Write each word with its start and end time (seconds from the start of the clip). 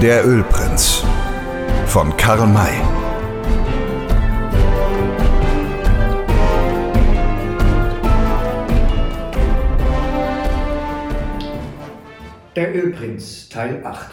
Der 0.00 0.26
Ölprinz 0.26 1.04
von 1.84 2.16
Karl 2.16 2.46
May. 2.46 2.70
Der 12.56 12.74
Ölprinz 12.74 13.50
Teil 13.50 13.84
8 13.84 14.10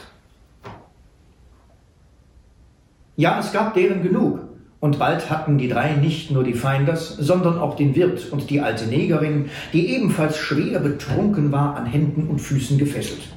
Ja, 3.15 3.39
es 3.39 3.53
gab 3.53 3.73
deren 3.73 4.03
genug, 4.03 4.41
und 4.81 4.99
bald 4.99 5.29
hatten 5.29 5.57
die 5.57 5.69
drei 5.69 5.93
nicht 5.93 6.31
nur 6.31 6.43
die 6.43 6.53
Feinders, 6.53 7.15
sondern 7.15 7.57
auch 7.59 7.77
den 7.77 7.95
Wirt 7.95 8.29
und 8.33 8.49
die 8.49 8.59
alte 8.59 8.87
Negerin, 8.87 9.49
die 9.71 9.95
ebenfalls 9.95 10.35
schwer 10.35 10.81
betrunken 10.81 11.53
war, 11.53 11.77
an 11.77 11.85
Händen 11.85 12.27
und 12.27 12.39
Füßen 12.39 12.77
gefesselt. 12.77 13.36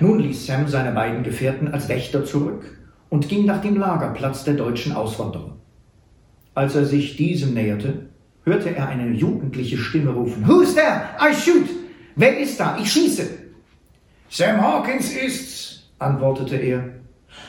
Nun 0.00 0.20
ließ 0.20 0.46
Sam 0.46 0.68
seine 0.68 0.92
beiden 0.92 1.22
Gefährten 1.22 1.68
als 1.68 1.88
Wächter 1.88 2.24
zurück 2.24 2.78
und 3.08 3.28
ging 3.28 3.46
nach 3.46 3.60
dem 3.60 3.76
Lagerplatz 3.76 4.44
der 4.44 4.54
deutschen 4.54 4.92
Auswanderer. 4.92 5.56
Als 6.54 6.74
er 6.74 6.84
sich 6.84 7.16
diesem 7.16 7.54
näherte, 7.54 8.06
hörte 8.44 8.74
er 8.74 8.88
eine 8.88 9.10
jugendliche 9.12 9.78
Stimme 9.78 10.10
rufen, 10.10 10.46
Who's 10.46 10.74
there? 10.74 11.02
I 11.20 11.34
shoot! 11.34 11.68
Wer 12.16 12.38
ist 12.38 12.58
da? 12.58 12.78
Ich 12.80 12.92
schieße! 12.92 13.28
Sam 14.28 14.60
Hawkins 14.60 15.12
ist's, 15.12 15.90
antwortete 15.98 16.56
er. 16.56 16.84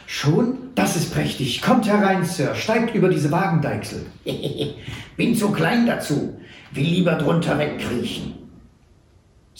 Schon? 0.06 0.58
Das 0.76 0.96
ist 0.96 1.14
prächtig. 1.14 1.62
Kommt 1.62 1.88
herein, 1.88 2.24
Sir. 2.26 2.56
Steigt 2.56 2.96
über 2.96 3.10
diese 3.10 3.32
Wagendeichsel. 3.32 4.06
Bin 5.18 5.36
zu 5.36 5.52
klein 5.52 5.86
dazu. 5.86 6.40
Will 6.72 6.86
lieber 6.86 7.14
drunter 7.14 7.58
wegkriechen. 7.58 8.34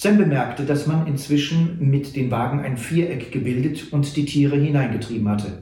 Sam 0.02 0.16
bemerkte, 0.16 0.64
dass 0.64 0.88
man 0.88 1.08
inzwischen 1.08 1.78
mit 1.90 2.16
den 2.16 2.32
Wagen 2.32 2.62
ein 2.62 2.78
Viereck 2.78 3.34
gebildet 3.34 3.92
und 3.92 4.16
die 4.16 4.24
Tiere 4.24 4.56
hineingetrieben 4.56 5.28
hatte. 5.28 5.62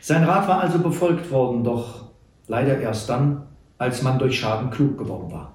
Sein 0.00 0.24
Rat 0.24 0.48
war 0.48 0.62
also 0.62 0.78
befolgt 0.78 1.30
worden, 1.30 1.62
doch 1.62 2.06
leider 2.46 2.80
erst 2.80 3.10
dann, 3.10 3.42
als 3.76 4.02
man 4.02 4.18
durch 4.18 4.40
Schaden 4.40 4.70
klug 4.70 4.96
geworden 4.96 5.30
war. 5.30 5.52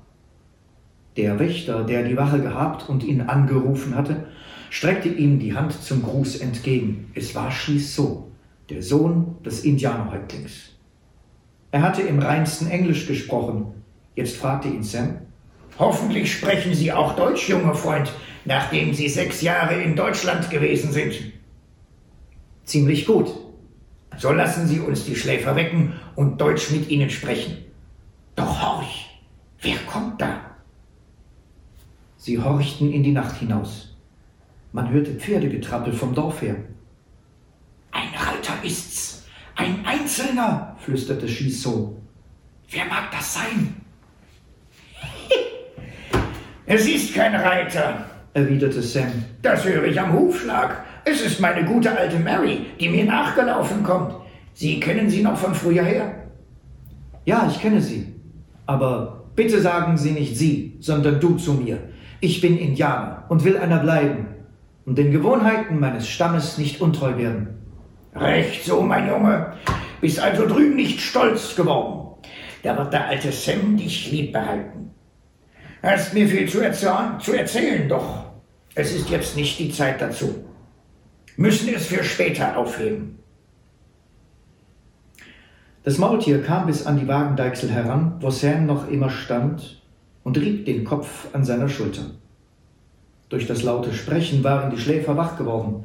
Der 1.17 1.39
Wächter, 1.39 1.83
der 1.83 2.03
die 2.03 2.15
Wache 2.15 2.41
gehabt 2.41 2.87
und 2.89 3.03
ihn 3.03 3.21
angerufen 3.21 3.95
hatte, 3.95 4.27
streckte 4.69 5.09
ihm 5.09 5.39
die 5.39 5.55
Hand 5.55 5.71
zum 5.71 6.03
Gruß 6.03 6.41
entgegen. 6.41 7.09
Es 7.15 7.33
war 7.33 7.49
Shiso, 7.49 8.29
der 8.69 8.83
Sohn 8.83 9.37
des 9.43 9.65
Indianerhäuptlings. 9.65 10.77
Er 11.71 11.81
hatte 11.81 12.03
im 12.03 12.19
reinsten 12.19 12.69
Englisch 12.69 13.07
gesprochen. 13.07 13.73
Jetzt 14.13 14.37
fragte 14.37 14.67
ihn 14.67 14.83
Sam, 14.83 15.21
Hoffentlich 15.79 16.31
sprechen 16.31 16.73
Sie 16.73 16.91
auch 16.91 17.15
Deutsch, 17.15 17.49
junger 17.49 17.73
Freund, 17.73 18.11
nachdem 18.45 18.93
Sie 18.93 19.09
sechs 19.09 19.41
Jahre 19.41 19.81
in 19.81 19.95
Deutschland 19.95 20.49
gewesen 20.49 20.91
sind. 20.91 21.15
Ziemlich 22.65 23.05
gut. 23.05 23.31
So 24.17 24.31
lassen 24.31 24.67
Sie 24.67 24.79
uns 24.79 25.05
die 25.05 25.15
Schläfer 25.15 25.55
wecken 25.55 25.93
und 26.15 26.39
Deutsch 26.39 26.69
mit 26.69 26.89
ihnen 26.89 27.09
sprechen. 27.09 27.57
Doch 28.35 28.61
horch, 28.61 29.09
wer 29.61 29.77
kommt 29.87 30.21
da? 30.21 30.41
Sie 32.17 32.39
horchten 32.39 32.91
in 32.91 33.03
die 33.03 33.11
Nacht 33.11 33.37
hinaus. 33.37 33.95
Man 34.71 34.89
hörte 34.89 35.11
Pferdegetrappel 35.15 35.93
vom 35.93 36.13
Dorf 36.15 36.41
her. 36.41 36.55
Ein 37.91 38.09
Reiter 38.15 38.63
ist's, 38.63 39.25
ein 39.55 39.85
Einzelner, 39.85 40.75
flüsterte 40.79 41.27
Schießo. 41.27 41.95
Wer 42.69 42.85
mag 42.85 43.11
das 43.11 43.33
sein? 43.33 43.82
Es 46.65 46.87
ist 46.87 47.13
kein 47.13 47.35
Reiter, 47.35 48.05
erwiderte 48.33 48.81
Sam. 48.81 49.11
Das 49.41 49.65
höre 49.65 49.83
ich 49.83 49.99
am 49.99 50.13
Hufschlag. 50.13 50.83
Es 51.03 51.21
ist 51.21 51.41
meine 51.41 51.65
gute 51.65 51.97
alte 51.97 52.17
Mary, 52.17 52.67
die 52.79 52.87
mir 52.87 53.03
nachgelaufen 53.03 53.83
kommt. 53.83 54.15
Sie 54.53 54.79
kennen 54.79 55.09
sie 55.09 55.21
noch 55.21 55.37
von 55.37 55.53
früher 55.53 55.83
her? 55.83 56.13
Ja, 57.25 57.49
ich 57.51 57.59
kenne 57.59 57.81
sie. 57.81 58.13
Aber 58.65 59.25
bitte 59.35 59.59
sagen 59.59 59.97
Sie 59.97 60.11
nicht 60.11 60.37
Sie, 60.37 60.77
sondern 60.79 61.19
du 61.19 61.35
zu 61.35 61.53
mir. 61.53 61.79
Ich 62.21 62.39
bin 62.39 62.57
Indianer 62.57 63.25
und 63.27 63.43
will 63.43 63.57
einer 63.57 63.79
bleiben 63.79 64.27
und 64.85 64.97
den 64.97 65.11
Gewohnheiten 65.11 65.81
meines 65.81 66.07
Stammes 66.07 66.57
nicht 66.57 66.79
untreu 66.79 67.17
werden. 67.17 67.49
Recht 68.15 68.63
so, 68.63 68.81
mein 68.81 69.09
Junge. 69.09 69.53
Bist 69.99 70.19
also 70.19 70.47
drüben 70.47 70.75
nicht 70.77 71.01
stolz 71.01 71.55
geworden. 71.57 72.21
Da 72.61 72.77
wird 72.77 72.93
der 72.93 73.07
alte 73.07 73.33
Sam 73.33 73.75
dich 73.75 74.09
lieb 74.11 74.31
behalten. 74.31 74.92
Hast 75.83 76.13
mir 76.13 76.29
viel 76.29 76.47
zu, 76.47 76.61
erzählen, 76.61 77.19
zu 77.19 77.33
erzählen, 77.33 77.89
doch 77.89 78.23
es 78.73 78.95
ist 78.95 79.09
jetzt 79.09 79.35
nicht 79.35 79.59
die 79.59 79.69
Zeit 79.69 79.99
dazu. 80.01 80.45
Müssen 81.35 81.73
es 81.73 81.87
für 81.87 82.05
später 82.05 82.55
aufheben. 82.55 83.19
Das 85.83 85.97
Maultier 85.97 86.41
kam 86.41 86.67
bis 86.67 86.85
an 86.85 86.97
die 86.97 87.07
Wagendeichsel 87.09 87.69
heran, 87.69 88.15
wo 88.21 88.29
Sam 88.29 88.65
noch 88.65 88.87
immer 88.87 89.09
stand 89.09 89.81
und 90.23 90.37
rieb 90.37 90.65
den 90.65 90.85
Kopf 90.85 91.27
an 91.33 91.43
seiner 91.43 91.67
Schulter. 91.67 92.03
Durch 93.27 93.45
das 93.45 93.63
laute 93.63 93.93
Sprechen 93.93 94.41
waren 94.41 94.71
die 94.71 94.79
Schläfer 94.79 95.17
wach 95.17 95.37
geworden. 95.37 95.83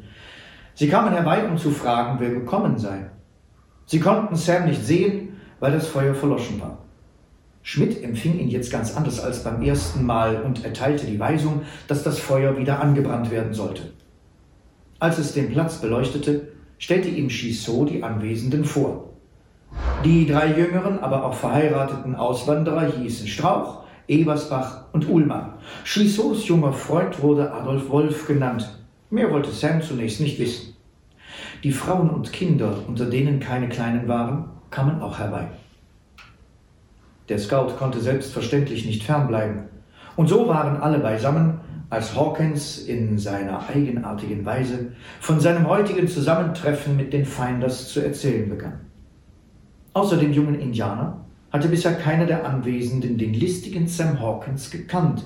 Sie 0.75 0.89
kamen 0.89 1.13
herbei, 1.13 1.45
um 1.45 1.59
zu 1.59 1.73
fragen, 1.73 2.21
wer 2.21 2.31
gekommen 2.31 2.79
sei. 2.79 3.11
Sie 3.87 3.99
konnten 3.99 4.37
Sam 4.37 4.67
nicht 4.67 4.85
sehen, 4.85 5.41
weil 5.59 5.73
das 5.73 5.89
Feuer 5.89 6.15
verloschen 6.15 6.61
war. 6.61 6.79
Schmidt 7.71 8.03
empfing 8.03 8.39
ihn 8.39 8.49
jetzt 8.49 8.73
ganz 8.73 8.97
anders 8.97 9.21
als 9.21 9.45
beim 9.45 9.61
ersten 9.61 10.07
Mal 10.07 10.41
und 10.41 10.65
erteilte 10.65 11.05
die 11.05 11.21
Weisung, 11.21 11.65
dass 11.87 12.03
das 12.03 12.19
Feuer 12.19 12.57
wieder 12.57 12.81
angebrannt 12.81 13.31
werden 13.31 13.53
sollte. 13.53 13.83
Als 14.99 15.19
es 15.19 15.35
den 15.35 15.53
Platz 15.53 15.77
beleuchtete, 15.77 16.49
stellte 16.79 17.11
ihm 17.11 17.29
Chissot 17.29 17.91
die 17.91 18.03
Anwesenden 18.03 18.65
vor. 18.65 19.11
Die 20.03 20.27
drei 20.27 20.57
jüngeren, 20.57 21.01
aber 21.01 21.27
auch 21.27 21.35
verheirateten 21.35 22.15
Auswanderer 22.15 22.87
hießen 22.87 23.29
Strauch, 23.29 23.85
Ebersbach 24.07 24.85
und 24.93 25.07
Uhlmann. 25.07 25.53
Chissots 25.85 26.49
junger 26.49 26.73
Freund 26.73 27.21
wurde 27.21 27.53
Adolf 27.53 27.91
Wolf 27.91 28.27
genannt. 28.27 28.67
Mehr 29.11 29.31
wollte 29.31 29.51
Sam 29.51 29.83
zunächst 29.83 30.23
nicht 30.23 30.39
wissen. 30.39 30.75
Die 31.63 31.73
Frauen 31.73 32.09
und 32.09 32.33
Kinder, 32.33 32.79
unter 32.89 33.05
denen 33.05 33.41
keine 33.41 33.69
Kleinen 33.69 34.09
waren, 34.09 34.47
kamen 34.71 35.03
auch 35.03 35.19
herbei. 35.19 35.49
Der 37.29 37.39
Scout 37.39 37.75
konnte 37.79 38.01
selbstverständlich 38.01 38.87
nicht 38.87 39.03
fernbleiben. 39.03 39.65
Und 40.17 40.29
so 40.29 40.49
waren 40.49 40.79
alle 40.79 40.99
beisammen, 40.99 41.61
als 41.91 42.15
Hawkins 42.15 42.79
in 42.79 43.19
seiner 43.19 43.69
eigenartigen 43.69 44.45
Weise 44.45 44.93
von 45.21 45.41
seinem 45.41 45.69
heutigen 45.69 46.09
Zusammentreffen 46.09 46.97
mit 46.97 47.13
den 47.13 47.25
Feinders 47.25 47.89
zu 47.89 48.01
erzählen 48.01 48.49
begann. 48.49 48.81
Außer 49.95 50.17
dem 50.17 50.33
jungen 50.33 50.61
Indianer 50.61 51.25
hatte 51.51 51.69
bisher 51.69 51.95
keiner 51.95 52.27
der 52.27 52.47
Anwesenden 52.47 53.17
den 53.17 53.33
listigen 53.33 53.89
Sam 53.89 54.21
Hawkins 54.21 54.71
gekannt. 54.71 55.25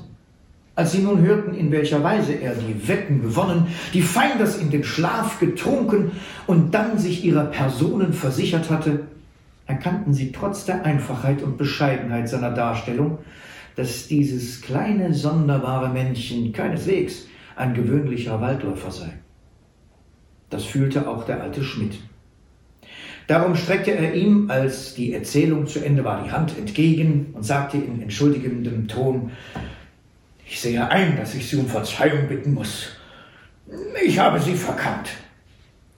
Als 0.74 0.92
sie 0.92 1.02
nun 1.02 1.20
hörten, 1.20 1.54
in 1.54 1.70
welcher 1.70 2.02
Weise 2.02 2.32
er 2.32 2.54
die 2.54 2.88
Wetten 2.88 3.20
gewonnen, 3.20 3.66
die 3.92 4.00
Feinders 4.00 4.56
in 4.56 4.70
den 4.70 4.84
Schlaf 4.84 5.38
getrunken 5.38 6.12
und 6.46 6.72
dann 6.72 6.96
sich 6.96 7.24
ihrer 7.24 7.44
Personen 7.44 8.12
versichert 8.12 8.70
hatte, 8.70 9.00
erkannten 9.66 10.12
sie 10.12 10.32
trotz 10.32 10.64
der 10.64 10.84
Einfachheit 10.84 11.42
und 11.42 11.58
Bescheidenheit 11.58 12.28
seiner 12.28 12.50
Darstellung, 12.50 13.18
dass 13.76 14.06
dieses 14.08 14.60
kleine, 14.60 15.14
sonderbare 15.14 15.88
Männchen 15.88 16.52
keineswegs 16.52 17.26
ein 17.56 17.74
gewöhnlicher 17.74 18.40
Waldläufer 18.40 18.90
sei. 18.90 19.12
Das 20.50 20.64
fühlte 20.64 21.08
auch 21.08 21.24
der 21.24 21.42
alte 21.42 21.62
Schmidt. 21.62 21.98
Darum 23.26 23.54
streckte 23.54 23.92
er 23.92 24.14
ihm, 24.14 24.50
als 24.50 24.94
die 24.94 25.14
Erzählung 25.14 25.66
zu 25.66 25.82
Ende 25.82 26.04
war, 26.04 26.22
die 26.24 26.30
Hand 26.30 26.58
entgegen 26.58 27.32
und 27.32 27.44
sagte 27.44 27.78
in 27.78 28.02
entschuldigendem 28.02 28.88
Ton, 28.88 29.30
ich 30.44 30.60
sehe 30.60 30.86
ein, 30.86 31.16
dass 31.16 31.34
ich 31.34 31.48
Sie 31.48 31.56
um 31.56 31.66
Verzeihung 31.66 32.28
bitten 32.28 32.52
muss. 32.52 32.88
Ich 34.04 34.18
habe 34.18 34.38
Sie 34.38 34.54
verkannt. 34.54 35.08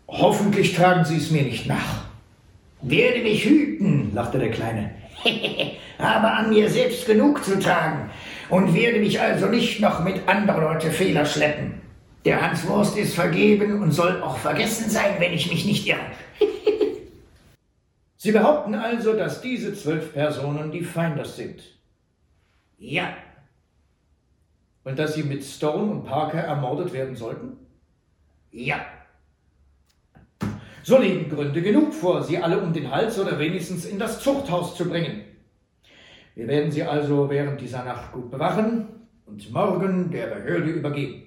Hoffentlich 0.07 0.77
tragen 0.77 1.05
Sie 1.05 1.17
es 1.17 1.33
mir 1.33 1.43
nicht 1.43 1.67
nach. 1.67 2.05
Werde 2.87 3.23
mich 3.23 3.47
hüten, 3.47 4.15
lachte 4.15 4.39
der 4.39 4.51
Kleine. 4.51 4.91
Habe 5.99 6.31
an 6.31 6.51
mir 6.51 6.69
selbst 6.69 7.07
genug 7.07 7.43
zu 7.43 7.59
tragen 7.59 8.11
und 8.51 8.75
werde 8.75 8.99
mich 8.99 9.19
also 9.19 9.47
nicht 9.47 9.81
noch 9.81 10.05
mit 10.05 10.29
anderen 10.29 10.65
Leute 10.65 10.91
Fehler 10.91 11.25
schleppen. 11.25 11.81
Der 12.27 12.43
Hanswurst 12.43 12.99
ist 12.99 13.15
vergeben 13.15 13.81
und 13.81 13.93
soll 13.93 14.21
auch 14.21 14.37
vergessen 14.37 14.91
sein, 14.91 15.15
wenn 15.19 15.33
ich 15.33 15.51
mich 15.51 15.65
nicht 15.65 15.87
irre. 15.87 15.99
Sie 18.17 18.33
behaupten 18.33 18.75
also, 18.75 19.15
dass 19.15 19.41
diese 19.41 19.75
zwölf 19.75 20.13
Personen 20.13 20.71
die 20.71 20.85
Feinders 20.85 21.37
sind. 21.37 21.63
Ja. 22.77 23.15
Und 24.83 24.99
dass 24.99 25.15
sie 25.15 25.23
mit 25.23 25.43
Stone 25.43 25.91
und 25.91 26.05
Parker 26.05 26.41
ermordet 26.41 26.93
werden 26.93 27.17
sollten? 27.17 27.57
Ja. 28.51 28.85
So 30.85 30.99
liegen 30.99 31.31
Gründe 31.31 31.63
genug 31.63 31.95
vor, 31.95 32.23
sie 32.23 32.37
alle 32.37 32.61
um 32.61 32.75
den 32.75 32.91
Hals 32.91 33.19
oder 33.19 33.39
wenigstens 33.39 33.87
in 33.87 33.99
das 33.99 34.21
Zuchthaus 34.21 34.77
zu 34.77 34.87
bringen. 34.87 35.25
Wir 36.35 36.47
werden 36.47 36.71
sie 36.71 36.83
also 36.83 37.31
während 37.31 37.59
dieser 37.59 37.85
Nacht 37.85 38.13
gut 38.13 38.31
bewachen 38.31 38.89
und 39.25 39.51
morgen 39.51 40.11
der 40.11 40.27
Behörde 40.27 40.71
übergeben. 40.71 41.23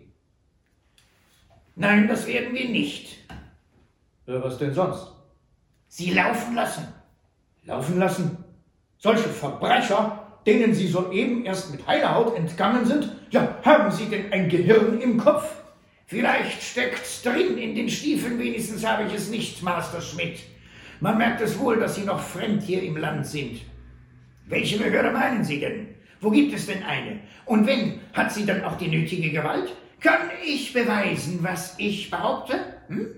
Nein, 1.76 2.08
das 2.08 2.28
werden 2.28 2.54
wir 2.54 2.70
nicht. 2.70 3.18
Ja, 4.28 4.44
was 4.44 4.60
denn 4.60 4.76
sonst? 4.76 5.08
Sie 5.88 6.12
laufen 6.12 6.54
lassen. 6.54 6.88
Laufen 7.64 7.98
lassen? 7.98 8.38
Solche 9.00 9.28
Verbrecher, 9.28 10.38
denen 10.46 10.76
Sie 10.76 10.88
soeben 10.88 11.46
erst 11.46 11.72
mit 11.72 11.88
heiler 11.88 12.14
Haut 12.14 12.38
entgangen 12.38 12.86
sind? 12.86 13.12
Ja, 13.32 13.58
haben 13.64 13.90
Sie 13.90 14.06
denn 14.06 14.32
ein 14.32 14.50
Gehirn 14.50 15.02
im 15.02 15.18
Kopf? 15.18 15.50
Vielleicht 16.10 16.64
steckt's 16.64 17.22
drin 17.22 17.58
in 17.58 17.76
den 17.76 17.90
Stiefeln, 17.90 18.40
wenigstens 18.40 18.86
habe 18.86 19.04
ich 19.08 19.14
es 19.14 19.30
nicht, 19.30 19.62
Master 19.62 20.02
Schmidt. 20.02 20.40
Man 21.02 21.18
merkt 21.18 21.42
es 21.42 21.60
wohl, 21.60 21.78
dass 21.82 21.96
Sie 21.96 22.04
noch 22.04 22.22
fremd 22.22 22.64
hier 22.64 22.82
im 22.82 22.96
Land 22.96 23.28
sind. 23.28 23.60
Welche 24.46 24.78
Behörde 24.78 25.12
meinen 25.12 25.44
Sie 25.44 25.60
denn? 25.60 25.90
Wo 26.22 26.32
gibt 26.32 26.54
es 26.54 26.66
denn 26.66 26.82
eine? 26.84 27.20
Und 27.46 27.68
wenn, 27.68 28.00
hat 28.14 28.32
sie 28.32 28.46
dann 28.46 28.64
auch 28.64 28.78
die 28.78 28.88
nötige 28.88 29.32
Gewalt? 29.32 29.76
Kann 30.00 30.30
ich 30.46 30.72
beweisen, 30.72 31.40
was 31.42 31.76
ich 31.78 32.10
behaupte? 32.10 32.58
Hm? 32.88 33.14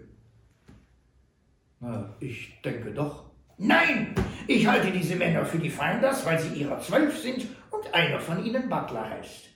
Na, 1.79 2.15
ich 2.19 2.59
denke 2.65 2.91
doch. 2.91 3.25
Nein, 3.59 4.15
ich 4.47 4.65
halte 4.65 4.89
diese 4.89 5.15
Männer 5.15 5.45
für 5.45 5.59
die 5.59 5.69
Feinders, 5.69 6.25
weil 6.25 6.39
sie 6.39 6.59
ihrer 6.59 6.79
zwölf 6.79 7.19
sind 7.19 7.45
und 7.69 7.93
einer 7.93 8.19
von 8.19 8.43
ihnen 8.43 8.67
Butler 8.67 9.07
heißt. 9.11 9.47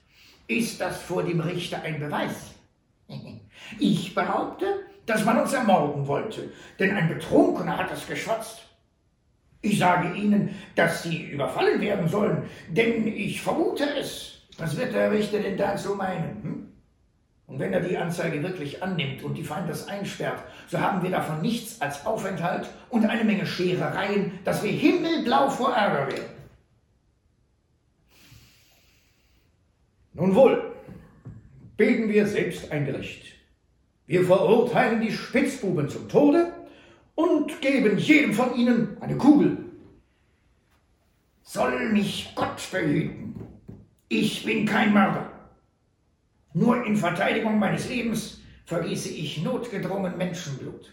Ist 0.46 0.80
das 0.80 1.02
vor 1.02 1.24
dem 1.24 1.40
Richter 1.40 1.82
ein 1.82 1.98
Beweis? 1.98 2.53
Ich 3.78 4.14
behaupte, 4.14 4.66
dass 5.06 5.24
man 5.24 5.40
uns 5.40 5.52
ermorden 5.52 6.06
wollte, 6.06 6.52
denn 6.78 6.94
ein 6.94 7.08
Betrunkener 7.08 7.78
hat 7.78 7.90
das 7.90 8.06
geschwatzt. 8.06 8.62
Ich 9.62 9.78
sage 9.78 10.14
Ihnen, 10.14 10.54
dass 10.74 11.02
Sie 11.02 11.22
überfallen 11.22 11.80
werden 11.80 12.06
sollen, 12.08 12.42
denn 12.68 13.06
ich 13.06 13.40
vermute 13.40 13.84
es. 13.98 14.42
Was 14.58 14.76
wird 14.76 14.92
der 14.92 15.10
Richter 15.10 15.38
denn 15.38 15.56
dazu 15.56 15.94
meinen? 15.94 16.42
Hm? 16.42 16.72
Und 17.46 17.58
wenn 17.58 17.72
er 17.72 17.80
die 17.80 17.96
Anzeige 17.96 18.42
wirklich 18.42 18.82
annimmt 18.82 19.22
und 19.22 19.34
die 19.34 19.42
Feindes 19.42 19.88
einsperrt, 19.88 20.42
so 20.66 20.78
haben 20.80 21.02
wir 21.02 21.10
davon 21.10 21.42
nichts 21.42 21.80
als 21.80 22.04
Aufenthalt 22.06 22.68
und 22.88 23.04
eine 23.04 23.24
Menge 23.24 23.46
Scherereien, 23.46 24.38
dass 24.44 24.62
wir 24.62 24.72
himmelblau 24.72 25.48
vor 25.48 25.74
Ärger 25.74 26.08
werden. 26.08 26.34
Nun 30.14 30.34
wohl, 30.34 30.73
bilden 31.76 32.08
wir 32.08 32.26
selbst 32.26 32.70
ein 32.70 32.86
Gericht. 32.86 33.34
Wir 34.06 34.24
verurteilen 34.24 35.00
die 35.00 35.12
Spitzbuben 35.12 35.88
zum 35.88 36.08
Tode 36.08 36.52
und 37.14 37.60
geben 37.60 37.98
jedem 37.98 38.34
von 38.34 38.54
ihnen 38.54 38.96
eine 39.00 39.16
Kugel. 39.16 39.64
Soll 41.42 41.90
mich 41.90 42.32
Gott 42.34 42.60
behüten. 42.70 43.34
Ich 44.08 44.44
bin 44.44 44.66
kein 44.66 44.92
Mörder. 44.92 45.30
Nur 46.52 46.84
in 46.84 46.96
Verteidigung 46.96 47.58
meines 47.58 47.88
Lebens 47.88 48.40
vergieße 48.64 49.10
ich 49.10 49.42
notgedrungen 49.42 50.16
Menschenblut. 50.16 50.92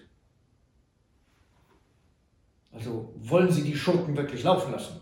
Also 2.72 3.13
wollen 3.18 3.51
Sie 3.51 3.63
die 3.63 3.75
Schurken 3.75 4.16
wirklich 4.16 4.44
laufen 4.44 4.72
lassen? 4.72 5.01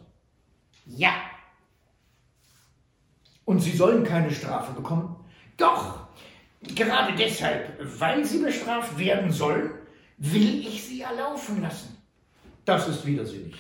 Ja. 0.86 1.14
Und 3.46 3.60
Sie 3.60 3.72
sollen 3.72 4.04
keine 4.04 4.32
Strafe 4.32 4.74
bekommen? 4.74 5.16
Doch, 5.60 6.08
gerade 6.62 7.16
deshalb, 7.16 7.78
weil 8.00 8.26
sie 8.26 8.40
bestraft 8.40 8.98
werden 8.98 9.32
sollen, 9.32 9.72
will 10.18 10.66
ich 10.66 10.84
sie 10.84 11.02
erlaufen 11.02 11.62
lassen. 11.62 11.98
Das 12.66 12.88
ist 12.88 13.06
widersinnig. 13.06 13.56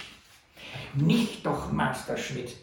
Nicht 0.96 1.46
doch, 1.46 1.72
Master 1.72 2.18
Schmidt. 2.18 2.56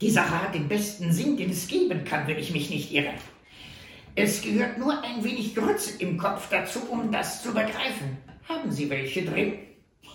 Die 0.00 0.10
Sache 0.10 0.42
hat 0.42 0.54
den 0.54 0.68
besten 0.68 1.12
Sinn, 1.12 1.36
den 1.36 1.50
es 1.50 1.66
geben 1.68 2.04
kann, 2.04 2.26
wenn 2.26 2.38
ich 2.38 2.52
mich 2.52 2.70
nicht 2.70 2.92
irre. 2.92 3.14
Es 4.14 4.42
gehört 4.42 4.78
nur 4.78 5.02
ein 5.02 5.22
wenig 5.22 5.54
Grütze 5.54 6.02
im 6.02 6.18
Kopf 6.18 6.48
dazu, 6.50 6.80
um 6.90 7.12
das 7.12 7.42
zu 7.42 7.48
begreifen. 7.48 8.18
Haben 8.48 8.70
Sie 8.72 8.90
welche 8.90 9.24
drin? 9.24 9.58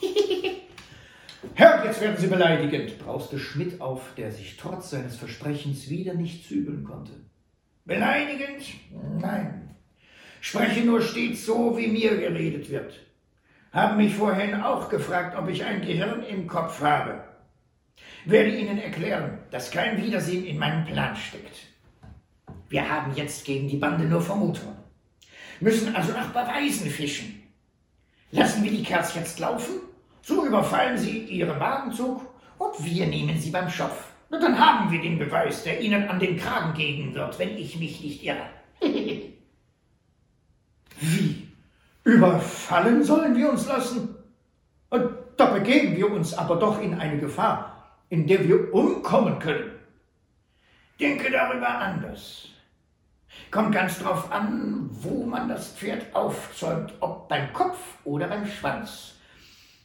Herr, 1.56 1.86
jetzt 1.86 2.02
werden 2.02 2.18
Sie 2.18 2.28
beleidigend, 2.28 2.98
brauste 3.00 3.40
Schmidt 3.40 3.80
auf, 3.80 4.02
der 4.18 4.32
sich 4.32 4.58
trotz 4.58 4.90
seines 4.90 5.16
Versprechens 5.16 5.90
wieder 5.90 6.14
nicht 6.14 6.48
zügeln 6.48 6.84
konnte. 6.84 7.14
Beleidigend? 7.86 8.64
Nein. 9.20 9.76
Spreche 10.40 10.82
nur 10.82 11.02
stets 11.02 11.46
so, 11.46 11.78
wie 11.78 11.88
mir 11.88 12.18
geredet 12.18 12.70
wird. 12.70 12.94
Haben 13.74 13.98
mich 13.98 14.14
vorhin 14.14 14.62
auch 14.62 14.88
gefragt, 14.90 15.38
ob 15.38 15.50
ich 15.50 15.64
ein 15.66 15.82
Gehirn 15.82 16.24
im 16.24 16.48
Kopf 16.48 16.82
habe. 16.82 17.24
Werde 18.26 18.56
Ihnen 18.56 18.78
erklären, 18.78 19.40
dass 19.52 19.72
kein 19.72 20.02
Wiedersehen 20.02 20.46
in 20.46 20.58
meinem 20.58 20.86
Plan 20.86 21.16
steckt. 21.16 21.58
Wir 22.70 22.90
haben 22.90 23.14
jetzt 23.16 23.46
gegen 23.46 23.68
die 23.68 23.78
Bande 23.78 24.06
nur 24.06 24.22
Vermutungen, 24.22 24.78
müssen 25.60 25.96
also 25.96 26.14
nach 26.14 26.30
Beweisen 26.30 26.90
fischen. 26.90 27.44
Lassen 28.32 28.64
wir 28.64 28.72
die 28.72 28.84
Kerls 28.84 29.14
jetzt 29.16 29.40
laufen, 29.40 29.76
so 30.22 30.46
überfallen 30.46 30.98
sie 30.98 31.20
ihren 31.26 31.60
Wagenzug 31.60 32.22
und 32.58 32.86
wir 32.86 33.08
nehmen 33.08 33.38
sie 33.40 33.52
beim 33.52 33.70
Schopf. 33.70 34.13
Na, 34.34 34.40
dann 34.40 34.58
haben 34.58 34.92
wir 34.92 35.00
den 35.00 35.20
Beweis, 35.20 35.64
der 35.64 35.80
Ihnen 35.80 36.10
an 36.10 36.20
den 36.20 36.38
Kragen 36.38 36.74
gehen 36.74 37.14
wird, 37.14 37.38
wenn 37.38 37.56
ich 37.56 37.78
mich 37.78 38.02
nicht 38.02 38.24
irre. 38.24 38.50
Wie? 41.00 41.48
Überfallen 42.04 43.04
sollen 43.04 43.38
wir 43.38 43.52
uns 43.52 43.68
lassen? 43.68 44.16
Und 44.90 45.12
da 45.38 45.46
begeben 45.46 45.96
wir 45.96 46.12
uns 46.12 46.34
aber 46.34 46.56
doch 46.56 46.82
in 46.82 46.96
eine 46.96 47.20
Gefahr, 47.20 47.96
in 48.10 48.26
der 48.26 48.48
wir 48.48 48.74
umkommen 48.74 49.38
können. 49.38 49.72
Denke 51.00 51.30
darüber 51.30 51.70
anders. 51.70 52.48
Kommt 53.52 53.76
ganz 53.76 54.00
drauf 54.00 54.32
an, 54.32 54.90
wo 54.90 55.26
man 55.26 55.48
das 55.48 55.76
Pferd 55.76 56.08
aufzäumt, 56.16 56.92
ob 57.02 57.30
beim 57.30 57.54
Kopf 57.54 57.78
oder 58.04 58.28
beim 58.28 58.48
Schwanz. 58.48 59.14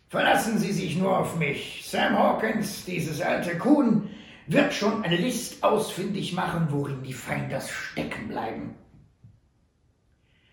Verlassen 0.09 0.59
Sie 0.59 0.73
sich 0.73 0.97
nur 0.97 1.19
auf 1.19 1.37
mich. 1.37 1.85
Sam 1.87 2.19
Hawkins, 2.19 2.87
dieses 2.87 3.21
alte 3.21 3.59
Kuhn, 3.59 4.09
wird 4.49 4.73
schon 4.73 5.05
eine 5.05 5.17
List 5.17 5.63
ausfindig 5.63 6.33
machen, 6.33 6.69
worin 6.71 7.03
die 7.03 7.13
Feinders 7.13 7.71
stecken 7.71 8.29
bleiben. 8.29 8.75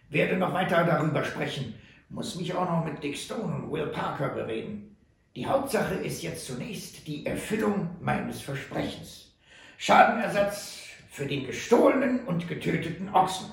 Werde 0.10 0.38
noch 0.38 0.54
weiter 0.54 0.84
darüber 0.84 1.24
sprechen, 1.24 1.74
muss 2.10 2.36
mich 2.36 2.54
auch 2.54 2.70
noch 2.70 2.86
mit 2.86 3.02
Dick 3.02 3.18
Stone 3.18 3.56
und 3.56 3.72
Will 3.72 3.88
Parker 3.88 4.30
bereden. 4.30 4.98
Die 5.36 5.48
Hauptsache 5.48 5.96
ist 5.96 6.24
jetzt 6.24 6.46
zunächst 6.46 7.08
die 7.08 7.26
Erfüllung 7.26 7.90
meines 8.02 8.42
Versprechens. 8.42 9.34
Schadenersatz 9.78 10.84
für 11.10 11.26
den 11.26 11.46
gestohlenen 11.46 12.26
und 12.26 12.48
getöteten 12.48 13.10
Ochsen. 13.14 13.52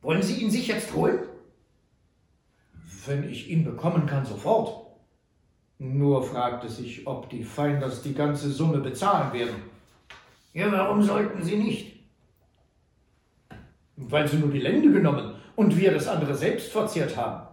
Wollen 0.00 0.22
Sie 0.22 0.42
ihn 0.42 0.50
sich 0.50 0.68
jetzt 0.68 0.94
holen? 0.94 1.20
Wenn 3.06 3.28
ich 3.28 3.48
ihn 3.48 3.64
bekommen 3.64 4.06
kann, 4.06 4.24
sofort. 4.24 4.87
Nur 5.78 6.24
fragte 6.24 6.68
sich, 6.68 7.06
ob 7.06 7.30
die 7.30 7.44
Feinders 7.44 8.02
die 8.02 8.14
ganze 8.14 8.50
Summe 8.50 8.78
bezahlen 8.78 9.32
werden. 9.32 9.62
Ja, 10.52 10.72
warum 10.72 11.02
sollten 11.02 11.42
sie 11.42 11.56
nicht? 11.56 12.00
Weil 13.96 14.26
sie 14.26 14.38
nur 14.38 14.50
die 14.50 14.60
Lände 14.60 14.90
genommen 14.90 15.36
und 15.54 15.76
wir 15.76 15.92
das 15.92 16.08
andere 16.08 16.34
selbst 16.34 16.72
verzehrt 16.72 17.16
haben. 17.16 17.46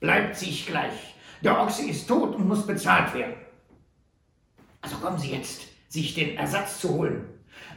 Bleibt 0.00 0.36
sich 0.36 0.66
gleich. 0.66 1.14
Der 1.42 1.60
Ochse 1.60 1.88
ist 1.88 2.08
tot 2.08 2.34
und 2.34 2.48
muss 2.48 2.66
bezahlt 2.66 3.14
werden. 3.14 3.34
Also 4.80 4.96
kommen 4.96 5.18
Sie 5.18 5.30
jetzt, 5.30 5.62
sich 5.88 6.14
den 6.14 6.36
Ersatz 6.36 6.80
zu 6.80 6.90
holen. 6.90 7.24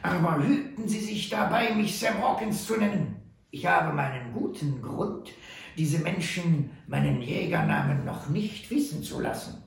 Aber 0.02 0.42
hüten 0.42 0.88
Sie 0.88 1.00
sich 1.00 1.28
dabei, 1.28 1.74
mich 1.74 1.98
Sam 1.98 2.22
Hawkins 2.22 2.66
zu 2.66 2.76
nennen. 2.76 3.16
Ich 3.50 3.66
habe 3.66 3.92
meinen 3.94 4.32
guten 4.32 4.80
Grund, 4.80 5.30
diese 5.76 5.98
Menschen 5.98 6.70
meinen 6.86 7.22
Jägernamen 7.22 8.04
noch 8.04 8.28
nicht 8.28 8.70
wissen 8.70 9.02
zu 9.02 9.20
lassen. 9.20 9.62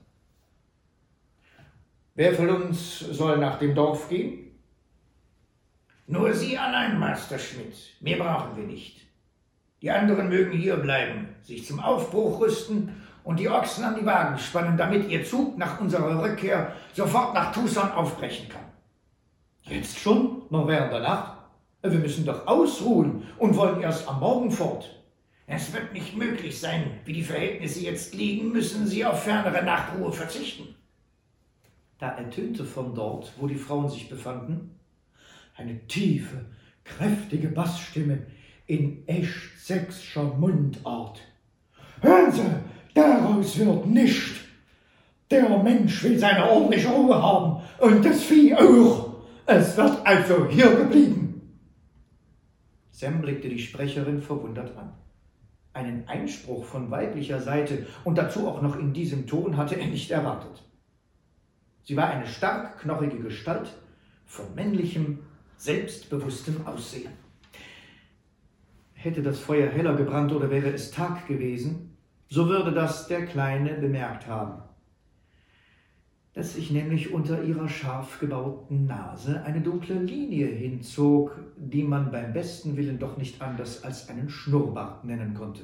Wer 2.14 2.34
von 2.34 2.48
uns 2.48 3.00
soll 3.00 3.38
nach 3.38 3.58
dem 3.58 3.74
Dorf 3.74 4.08
gehen? 4.08 4.52
Nur 6.06 6.32
Sie 6.34 6.56
allein, 6.56 6.98
Master 6.98 7.38
Schmidt. 7.38 7.74
Mehr 8.00 8.18
brauchen 8.18 8.56
wir 8.56 8.64
nicht. 8.64 9.00
Die 9.82 9.90
anderen 9.90 10.28
mögen 10.28 10.56
hier 10.56 10.76
bleiben, 10.76 11.28
sich 11.42 11.66
zum 11.66 11.80
Aufbruch 11.80 12.40
rüsten 12.40 13.02
und 13.24 13.40
die 13.40 13.48
Ochsen 13.48 13.84
an 13.84 13.96
die 13.98 14.06
Wagen 14.06 14.38
spannen, 14.38 14.76
damit 14.76 15.08
Ihr 15.08 15.24
Zug 15.24 15.58
nach 15.58 15.80
unserer 15.80 16.22
Rückkehr 16.22 16.72
sofort 16.92 17.34
nach 17.34 17.52
Tucson 17.52 17.90
aufbrechen 17.90 18.48
kann. 18.48 18.64
Jetzt 19.62 19.98
schon? 19.98 20.42
Noch 20.50 20.68
während 20.68 20.92
der 20.92 21.00
Nacht? 21.00 21.38
Wir 21.82 21.98
müssen 21.98 22.24
doch 22.24 22.46
ausruhen 22.46 23.24
und 23.38 23.56
wollen 23.56 23.80
erst 23.80 24.08
am 24.08 24.20
Morgen 24.20 24.50
fort. 24.50 25.03
Es 25.46 25.72
wird 25.72 25.92
nicht 25.92 26.16
möglich 26.16 26.58
sein. 26.58 27.00
Wie 27.04 27.12
die 27.12 27.22
Verhältnisse 27.22 27.80
jetzt 27.80 28.14
liegen, 28.14 28.52
müssen 28.52 28.86
Sie 28.86 29.04
auf 29.04 29.24
fernere 29.24 29.62
Nachtruhe 29.62 30.12
verzichten. 30.12 30.74
Da 31.98 32.10
ertönte 32.10 32.64
von 32.64 32.94
dort, 32.94 33.32
wo 33.38 33.46
die 33.46 33.54
Frauen 33.54 33.88
sich 33.88 34.08
befanden, 34.08 34.78
eine 35.56 35.86
tiefe, 35.86 36.46
kräftige 36.82 37.48
Bassstimme 37.48 38.26
in 38.66 39.06
echt 39.06 39.58
sächsischer 39.58 40.24
Mundart. 40.24 41.20
Hören 42.00 42.32
Sie, 42.32 42.42
daraus 42.94 43.58
wird 43.58 43.86
nicht. 43.86 44.40
Der 45.30 45.62
Mensch 45.62 46.02
will 46.02 46.18
seine 46.18 46.50
ordentliche 46.50 46.88
Ruhe 46.88 47.20
haben 47.20 47.62
und 47.80 48.04
das 48.04 48.22
Vieh 48.24 48.54
auch. 48.54 49.14
Es 49.46 49.76
wird 49.76 50.06
also 50.06 50.48
hier 50.48 50.74
geblieben. 50.74 51.58
Sam 52.90 53.20
blickte 53.20 53.48
die 53.48 53.58
Sprecherin 53.58 54.22
verwundert 54.22 54.76
an. 54.76 54.92
Einen 55.74 56.08
Einspruch 56.08 56.64
von 56.64 56.90
weiblicher 56.90 57.40
Seite 57.40 57.86
und 58.04 58.16
dazu 58.16 58.48
auch 58.48 58.62
noch 58.62 58.76
in 58.76 58.92
diesem 58.92 59.26
Ton 59.26 59.56
hatte 59.56 59.74
er 59.74 59.86
nicht 59.86 60.10
erwartet. 60.10 60.62
Sie 61.82 61.96
war 61.96 62.08
eine 62.08 62.26
stark 62.26 62.80
knochige 62.80 63.18
Gestalt 63.18 63.74
von 64.24 64.54
männlichem, 64.54 65.18
selbstbewusstem 65.58 66.66
Aussehen. 66.66 67.12
Hätte 68.94 69.22
das 69.22 69.38
Feuer 69.38 69.68
heller 69.68 69.94
gebrannt 69.94 70.32
oder 70.32 70.50
wäre 70.50 70.72
es 70.72 70.90
Tag 70.90 71.28
gewesen, 71.28 71.96
so 72.28 72.48
würde 72.48 72.72
das 72.72 73.06
der 73.06 73.26
Kleine 73.26 73.74
bemerkt 73.74 74.26
haben 74.26 74.62
dass 76.34 76.54
sich 76.54 76.72
nämlich 76.72 77.14
unter 77.14 77.42
ihrer 77.44 77.68
scharf 77.68 78.18
gebauten 78.18 78.86
Nase 78.86 79.42
eine 79.44 79.60
dunkle 79.60 79.94
Linie 79.94 80.48
hinzog, 80.48 81.36
die 81.56 81.84
man 81.84 82.10
beim 82.10 82.32
besten 82.32 82.76
Willen 82.76 82.98
doch 82.98 83.16
nicht 83.16 83.40
anders 83.40 83.84
als 83.84 84.08
einen 84.08 84.28
Schnurrbart 84.28 85.04
nennen 85.04 85.34
konnte. 85.34 85.62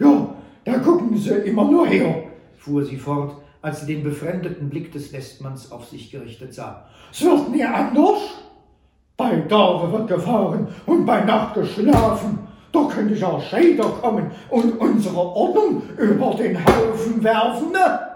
Ja, 0.00 0.34
da 0.64 0.78
gucken 0.78 1.16
Sie 1.16 1.30
immer 1.30 1.70
nur 1.70 1.86
her, 1.86 2.24
fuhr 2.56 2.84
sie 2.84 2.96
fort, 2.96 3.36
als 3.62 3.80
sie 3.80 3.94
den 3.94 4.02
befremdeten 4.02 4.68
Blick 4.68 4.90
des 4.90 5.12
Westmanns 5.12 5.70
auf 5.70 5.88
sich 5.88 6.10
gerichtet 6.10 6.52
sah. 6.52 6.86
Es 7.12 7.22
wird 7.22 7.50
mir 7.50 7.72
anders. 7.72 8.18
Bei 9.16 9.36
Tage 9.42 9.92
wird 9.92 10.08
gefahren 10.08 10.66
und 10.86 11.06
bei 11.06 11.24
Nacht 11.24 11.54
geschlafen. 11.54 12.40
Da 12.72 12.84
könnte 12.86 13.14
ja 13.14 13.40
Schäder 13.40 13.84
kommen 13.84 14.32
und 14.50 14.72
unsere 14.80 15.16
Ordnung 15.16 15.82
über 15.96 16.34
den 16.34 16.58
Haufen 16.58 17.22
werfen. 17.22 17.70
Ne? 17.70 18.13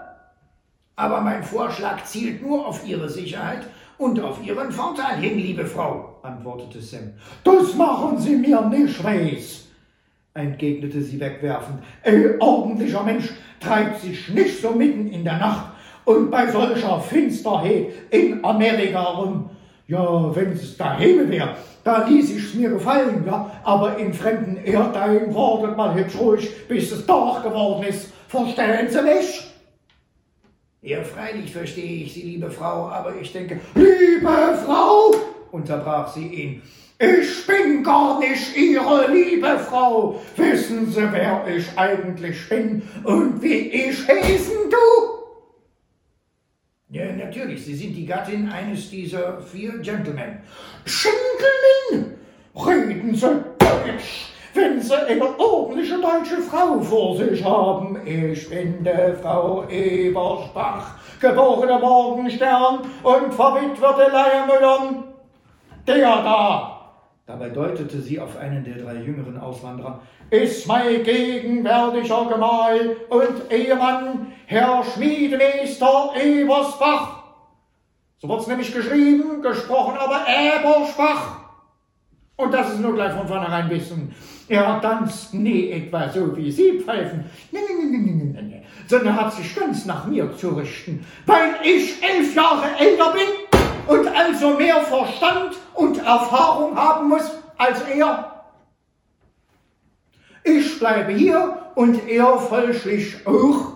Aber 0.99 1.21
mein 1.21 1.41
Vorschlag 1.41 2.03
zielt 2.03 2.45
nur 2.45 2.67
auf 2.67 2.85
Ihre 2.85 3.07
Sicherheit 3.07 3.61
und 3.97 4.19
auf 4.19 4.45
Ihren 4.45 4.69
Vorteil 4.69 5.15
hin, 5.15 5.39
liebe 5.39 5.65
Frau, 5.65 6.17
antwortete 6.23 6.81
Sam. 6.81 7.13
Das 7.41 7.73
machen 7.75 8.19
Sie 8.19 8.35
mir 8.35 8.59
nicht 8.63 9.01
weiß, 9.01 9.67
entgegnete 10.33 11.01
sie 11.01 11.17
wegwerfend. 11.17 11.79
Ein 12.03 12.35
ordentlicher 12.41 13.01
Mensch 13.03 13.29
treibt 13.61 14.01
sich 14.01 14.27
nicht 14.27 14.61
so 14.61 14.71
mitten 14.71 15.07
in 15.07 15.23
der 15.23 15.37
Nacht 15.37 15.67
und 16.03 16.29
bei 16.29 16.51
solcher 16.51 16.99
Finsterheit 16.99 17.93
in 18.09 18.43
Amerika 18.43 19.01
rum. 19.01 19.49
Ja, 19.87 20.35
wenn 20.35 20.51
es 20.51 20.75
daheim 20.75 21.29
wäre, 21.29 21.55
da 21.85 22.05
ließ 22.09 22.29
ich's 22.31 22.53
mir 22.55 22.71
gefallen, 22.71 23.23
ja, 23.25 23.49
aber 23.63 23.97
in 23.97 24.13
fremden 24.13 24.57
Erdteilen 24.65 25.33
wartet 25.33 25.77
man 25.77 25.95
hübsch 25.95 26.19
ruhig, 26.19 26.67
bis 26.67 26.91
es 26.91 27.05
Tag 27.05 27.43
geworden 27.43 27.83
ist. 27.83 28.11
Verstehen 28.27 28.89
Sie 28.89 29.01
mich? 29.01 29.48
Ja, 30.81 31.03
freilich 31.03 31.51
verstehe 31.51 32.05
ich 32.05 32.13
Sie, 32.13 32.21
liebe 32.21 32.49
Frau, 32.49 32.87
aber 32.87 33.13
ich 33.19 33.33
denke, 33.33 33.59
liebe 33.75 34.57
Frau, 34.65 35.13
unterbrach 35.51 36.13
sie 36.13 36.27
ihn, 36.27 36.61
ich 36.97 37.45
bin 37.45 37.83
gar 37.83 38.19
nicht 38.19 38.55
Ihre 38.55 39.11
liebe 39.11 39.59
Frau. 39.59 40.21
Wissen 40.37 40.89
Sie, 40.89 41.11
wer 41.11 41.45
ich 41.47 41.65
eigentlich 41.77 42.47
bin 42.47 42.81
und 43.03 43.41
wie 43.41 43.69
ich 43.69 44.07
heißen 44.07 44.69
du? 44.69 44.77
Ja, 46.89 47.11
natürlich, 47.13 47.65
Sie 47.65 47.75
sind 47.75 47.93
die 47.95 48.05
Gattin 48.05 48.49
eines 48.49 48.89
dieser 48.89 49.41
vier 49.41 49.79
Gentlemen. 49.79 50.39
Gentlemen? 50.85 52.15
Reden 52.55 53.15
Sie 53.15 53.43
Deutsch! 53.59 54.28
Wenn 54.53 54.81
Sie 54.81 54.95
eine 54.95 55.39
ordentliche 55.39 55.99
deutsche 55.99 56.41
Frau 56.41 56.79
vor 56.79 57.17
sich 57.17 57.43
haben. 57.43 57.97
Ich 58.05 58.49
bin 58.49 58.83
die 58.83 59.13
Frau 59.21 59.67
Ebersbach, 59.69 60.95
geborene 61.19 61.79
Morgenstern 61.79 62.79
und 63.03 63.33
verwitwete 63.33 64.11
Leihmüllern. 64.11 65.03
Der 65.87 66.23
da, 66.23 66.91
dabei 67.25 67.49
deutete 67.49 68.01
sie 68.01 68.19
auf 68.19 68.37
einen 68.37 68.63
der 68.63 68.77
drei 68.77 68.95
jüngeren 68.95 69.39
Auswanderer, 69.39 69.99
ist 70.29 70.67
mein 70.67 71.03
gegenwärtiger 71.03 72.25
Gemahl 72.25 72.97
und 73.09 73.51
Ehemann, 73.51 74.33
Herr 74.45 74.83
Schmiedemeister 74.83 76.11
Ebersbach. 76.21 77.23
So 78.17 78.27
wird's 78.27 78.47
nämlich 78.47 78.73
geschrieben, 78.73 79.41
gesprochen 79.41 79.97
aber 79.97 80.25
Ebersbach. 80.27 81.39
Und 82.35 82.53
das 82.53 82.73
ist 82.73 82.79
nur 82.79 82.93
gleich 82.93 83.13
von 83.13 83.27
vornherein 83.27 83.69
wissen. 83.69 84.13
Er 84.49 84.81
tanzt 84.81 85.35
nie 85.35 85.69
etwa 85.69 86.09
so 86.09 86.35
wie 86.35 86.51
Sie 86.51 86.79
pfeifen. 86.79 87.23
Nee, 87.51 87.59
nee, 87.67 87.85
nee, 87.85 87.97
nee, 87.99 88.31
nee, 88.33 88.41
nee. 88.41 88.65
Sondern 88.87 89.15
hat 89.15 89.31
sich 89.31 89.55
ganz 89.55 89.85
nach 89.85 90.07
mir 90.07 90.35
zu 90.35 90.49
richten, 90.49 91.05
weil 91.27 91.53
ich 91.63 92.01
elf 92.01 92.33
Jahre 92.35 92.65
älter 92.79 93.13
bin 93.13 93.95
und 93.95 94.07
also 94.07 94.55
mehr 94.55 94.81
Verstand 94.81 95.55
und 95.75 95.99
Erfahrung 95.99 96.75
haben 96.75 97.09
muss 97.09 97.29
als 97.57 97.81
er. 97.83 98.43
Ich 100.43 100.79
bleibe 100.79 101.11
hier 101.11 101.71
und 101.75 102.07
er 102.07 102.39
folglich 102.39 103.27
auch. 103.27 103.73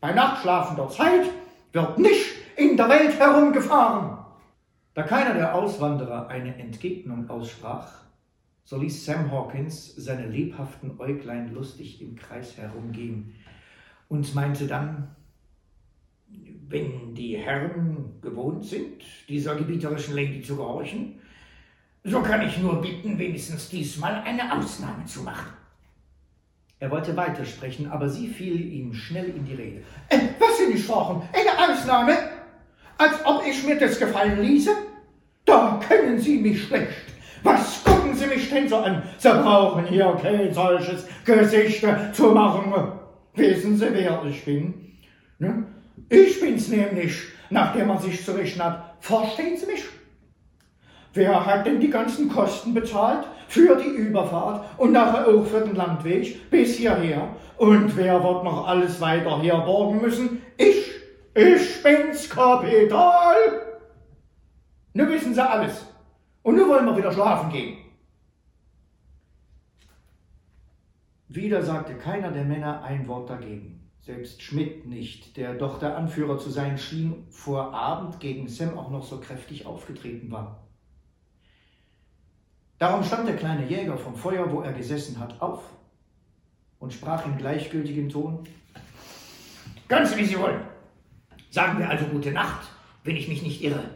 Bei 0.00 0.12
nachtschlafender 0.12 0.88
Zeit 0.90 1.26
wird 1.72 1.98
nicht 1.98 2.34
in 2.56 2.76
der 2.76 2.88
Welt 2.88 3.18
herumgefahren. 3.18 4.18
Da 4.94 5.02
keiner 5.02 5.34
der 5.34 5.56
Auswanderer 5.56 6.28
eine 6.28 6.56
Entgegnung 6.56 7.28
aussprach, 7.28 8.03
so 8.64 8.78
ließ 8.78 9.04
Sam 9.04 9.30
Hawkins 9.30 9.94
seine 9.96 10.26
lebhaften 10.26 10.98
Äuglein 10.98 11.52
lustig 11.52 12.00
im 12.00 12.16
Kreis 12.16 12.56
herumgehen 12.56 13.34
und 14.08 14.34
meinte 14.34 14.66
dann, 14.66 15.14
wenn 16.68 17.14
die 17.14 17.36
Herren 17.36 18.20
gewohnt 18.22 18.64
sind, 18.64 19.02
dieser 19.28 19.54
gebieterischen 19.54 20.14
Lady 20.14 20.42
zu 20.42 20.56
gehorchen, 20.56 21.20
so 22.04 22.20
kann 22.20 22.46
ich 22.46 22.58
nur 22.58 22.80
bitten, 22.80 23.18
wenigstens 23.18 23.68
diesmal 23.68 24.22
eine 24.22 24.52
Ausnahme 24.54 25.04
zu 25.04 25.22
machen. 25.22 25.52
Er 26.80 26.90
wollte 26.90 27.16
weitersprechen, 27.16 27.90
aber 27.90 28.08
sie 28.08 28.28
fiel 28.28 28.60
ihm 28.72 28.92
schnell 28.92 29.26
in 29.26 29.44
die 29.46 29.54
Rede. 29.54 29.82
Äh, 30.08 30.18
was 30.38 30.58
Sie 30.58 30.66
nicht 30.66 30.84
sprachen? 30.84 31.22
Eine 31.32 31.72
Ausnahme? 31.72 32.18
Als 32.98 33.24
ob 33.24 33.42
ich 33.46 33.64
mir 33.64 33.78
das 33.78 33.98
gefallen 33.98 34.42
ließe? 34.42 34.70
Da 35.46 35.80
kennen 35.86 36.18
Sie 36.18 36.38
mich 36.38 36.64
schlecht. 36.64 36.92
Was 37.42 37.82
gucken 38.14 38.16
Sie 38.16 38.34
mich 38.34 38.50
denn 38.50 38.68
so 38.68 38.76
an? 38.76 39.02
Sie 39.18 39.28
brauchen 39.28 39.86
hier 39.86 40.16
kein 40.20 40.52
solches 40.52 41.06
Gesicht 41.24 41.84
zu 42.12 42.30
machen. 42.30 42.72
Wissen 43.34 43.76
Sie, 43.76 43.88
wer 43.92 44.22
ich 44.28 44.44
bin? 44.44 44.74
Ne? 45.38 45.66
Ich 46.08 46.40
bin's 46.40 46.68
nämlich, 46.68 47.22
nachdem 47.50 47.88
man 47.88 47.98
sich 47.98 48.24
zu 48.24 48.32
richten 48.32 48.62
hat. 48.62 48.96
Verstehen 49.00 49.56
Sie 49.56 49.66
mich? 49.66 49.84
Wer 51.12 51.44
hat 51.44 51.66
denn 51.66 51.80
die 51.80 51.90
ganzen 51.90 52.28
Kosten 52.28 52.74
bezahlt 52.74 53.24
für 53.48 53.76
die 53.76 53.88
Überfahrt 53.88 54.64
und 54.78 54.92
nachher 54.92 55.28
auch 55.28 55.44
für 55.44 55.60
den 55.60 55.74
Landweg 55.74 56.50
bis 56.50 56.76
hierher? 56.76 57.28
Und 57.56 57.96
wer 57.96 58.22
wird 58.22 58.44
noch 58.44 58.66
alles 58.66 59.00
weiter 59.00 59.40
herborgen 59.42 60.00
müssen? 60.00 60.42
Ich, 60.56 60.90
ich 61.34 61.82
bin's 61.82 62.28
Kapital. 62.28 63.36
Nun 64.92 65.08
wissen 65.08 65.34
Sie 65.34 65.48
alles. 65.48 65.86
Und 66.42 66.56
nun 66.56 66.68
wollen 66.68 66.86
wir 66.86 66.96
wieder 66.96 67.12
schlafen 67.12 67.50
gehen. 67.50 67.83
Wieder 71.34 71.64
sagte 71.64 71.96
keiner 71.96 72.30
der 72.30 72.44
Männer 72.44 72.84
ein 72.84 73.08
Wort 73.08 73.28
dagegen. 73.28 73.90
Selbst 73.98 74.40
Schmidt 74.40 74.86
nicht, 74.86 75.36
der 75.36 75.54
doch 75.54 75.80
der 75.80 75.96
Anführer 75.96 76.38
zu 76.38 76.48
sein 76.48 76.78
schien, 76.78 77.26
vor 77.28 77.74
Abend 77.74 78.20
gegen 78.20 78.46
Sam 78.48 78.78
auch 78.78 78.90
noch 78.90 79.04
so 79.04 79.18
kräftig 79.18 79.66
aufgetreten 79.66 80.30
war. 80.30 80.68
Darum 82.78 83.02
stand 83.02 83.26
der 83.26 83.36
kleine 83.36 83.66
Jäger 83.66 83.96
vom 83.96 84.14
Feuer, 84.14 84.52
wo 84.52 84.60
er 84.60 84.72
gesessen 84.74 85.18
hat, 85.18 85.40
auf 85.42 85.64
und 86.78 86.92
sprach 86.92 87.26
in 87.26 87.36
gleichgültigem 87.36 88.10
Ton. 88.10 88.44
Ganz 89.88 90.16
wie 90.16 90.24
Sie 90.24 90.38
wollen. 90.38 90.62
Sagen 91.50 91.80
wir 91.80 91.90
also 91.90 92.04
gute 92.04 92.30
Nacht, 92.30 92.68
wenn 93.02 93.16
ich 93.16 93.26
mich 93.26 93.42
nicht 93.42 93.60
irre. 93.60 93.93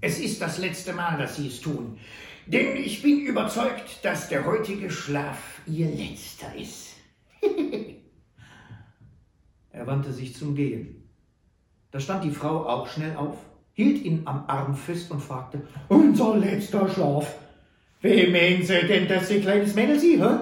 Es 0.00 0.18
ist 0.18 0.40
das 0.40 0.58
letzte 0.58 0.92
Mal, 0.92 1.18
dass 1.18 1.36
Sie 1.36 1.48
es 1.48 1.60
tun, 1.60 1.98
denn 2.46 2.76
ich 2.76 3.02
bin 3.02 3.20
überzeugt, 3.20 4.02
dass 4.02 4.28
der 4.28 4.46
heutige 4.46 4.90
Schlaf 4.90 5.60
Ihr 5.66 5.88
letzter 5.88 6.54
ist. 6.54 6.96
er 9.72 9.86
wandte 9.86 10.12
sich 10.12 10.34
zum 10.34 10.54
Gehen. 10.54 11.08
Da 11.90 12.00
stand 12.00 12.24
die 12.24 12.30
Frau 12.30 12.66
auch 12.66 12.88
schnell 12.88 13.16
auf, 13.16 13.36
hielt 13.72 14.04
ihn 14.04 14.22
am 14.24 14.44
Arm 14.46 14.74
fest 14.74 15.10
und 15.10 15.20
fragte, 15.20 15.66
Unser 15.88 16.36
letzter 16.36 16.88
Schlaf. 16.88 17.34
Wie 18.00 18.28
meinen 18.28 18.62
Sie 18.62 18.86
denn, 18.86 19.06
dass 19.08 19.28
Sie 19.28 19.40
kleines 19.40 19.74
Mädel 19.74 19.98
Sie, 19.98 20.22
hä? 20.22 20.38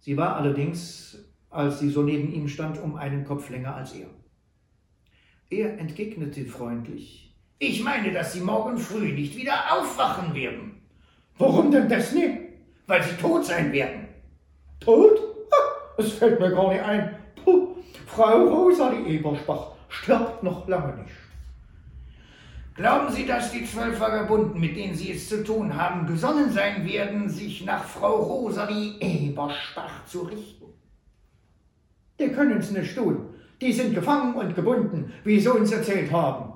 Sie 0.00 0.16
war 0.16 0.36
allerdings, 0.36 1.18
als 1.50 1.80
sie 1.80 1.90
so 1.90 2.02
neben 2.02 2.32
ihm 2.32 2.48
stand, 2.48 2.80
um 2.80 2.96
einen 2.96 3.24
Kopf 3.24 3.50
länger 3.50 3.74
als 3.74 3.92
er. 3.92 4.06
Er 5.50 5.78
entgegnete 5.78 6.44
freundlich, 6.44 7.27
ich 7.58 7.82
meine, 7.82 8.12
dass 8.12 8.32
Sie 8.32 8.40
morgen 8.40 8.78
früh 8.78 9.12
nicht 9.12 9.36
wieder 9.36 9.72
aufwachen 9.72 10.34
werden. 10.34 10.80
Warum 11.38 11.70
denn 11.70 11.88
das 11.88 12.12
nicht? 12.12 12.38
Weil 12.86 13.02
Sie 13.02 13.16
tot 13.16 13.44
sein 13.44 13.72
werden. 13.72 14.08
Tot? 14.80 15.18
Es 15.96 16.12
fällt 16.12 16.38
mir 16.38 16.50
gar 16.50 16.72
nicht 16.72 16.82
ein. 16.82 17.16
Puh, 17.44 17.74
Frau 18.06 18.44
Rosa 18.44 18.90
die 18.90 19.14
Ebersbach 19.14 19.72
stirbt 19.88 20.42
noch 20.42 20.68
lange 20.68 21.02
nicht. 21.02 21.14
Glauben 22.76 23.12
Sie, 23.12 23.26
dass 23.26 23.50
die 23.50 23.64
zwölf 23.64 23.98
Vagabunden, 23.98 24.60
mit 24.60 24.76
denen 24.76 24.94
Sie 24.94 25.10
es 25.10 25.28
zu 25.28 25.42
tun 25.42 25.76
haben, 25.76 26.06
gesonnen 26.06 26.52
sein 26.52 26.86
werden, 26.86 27.28
sich 27.28 27.64
nach 27.64 27.82
Frau 27.82 28.14
Rosalie 28.14 29.00
Eberspach 29.00 30.06
zu 30.06 30.20
richten? 30.22 30.66
Die 32.20 32.28
können's 32.28 32.70
nicht 32.70 32.94
tun. 32.94 33.30
Die 33.60 33.72
sind 33.72 33.96
gefangen 33.96 34.34
und 34.34 34.54
gebunden, 34.54 35.12
wie 35.24 35.40
Sie 35.40 35.48
uns 35.48 35.72
erzählt 35.72 36.12
haben. 36.12 36.52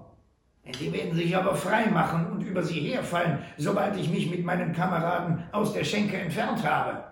Die 0.65 0.93
werden 0.93 1.15
sich 1.15 1.37
aber 1.37 1.57
frei 1.57 1.87
machen 1.87 2.31
und 2.31 2.43
über 2.43 2.63
sie 2.63 2.81
herfallen, 2.81 3.39
sobald 3.59 3.97
ich 3.97 4.09
mich 4.09 4.31
mit 4.31 4.45
meinen 4.45 4.73
Kameraden 4.73 5.43
aus 5.51 5.73
der 5.73 5.83
Schenke 5.83 6.17
entfernt 6.17 6.65
habe. 6.65 7.03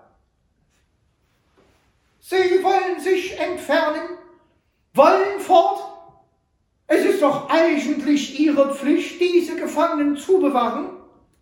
Sie 2.20 2.62
wollen 2.62 3.00
sich 3.00 3.38
entfernen? 3.40 4.18
Wollen 4.94 5.40
fort? 5.40 5.80
Es 6.86 7.04
ist 7.04 7.22
doch 7.22 7.50
eigentlich 7.50 8.38
Ihre 8.38 8.72
Pflicht, 8.74 9.20
diese 9.20 9.56
Gefangenen 9.56 10.16
zu 10.16 10.40
bewahren, 10.40 10.90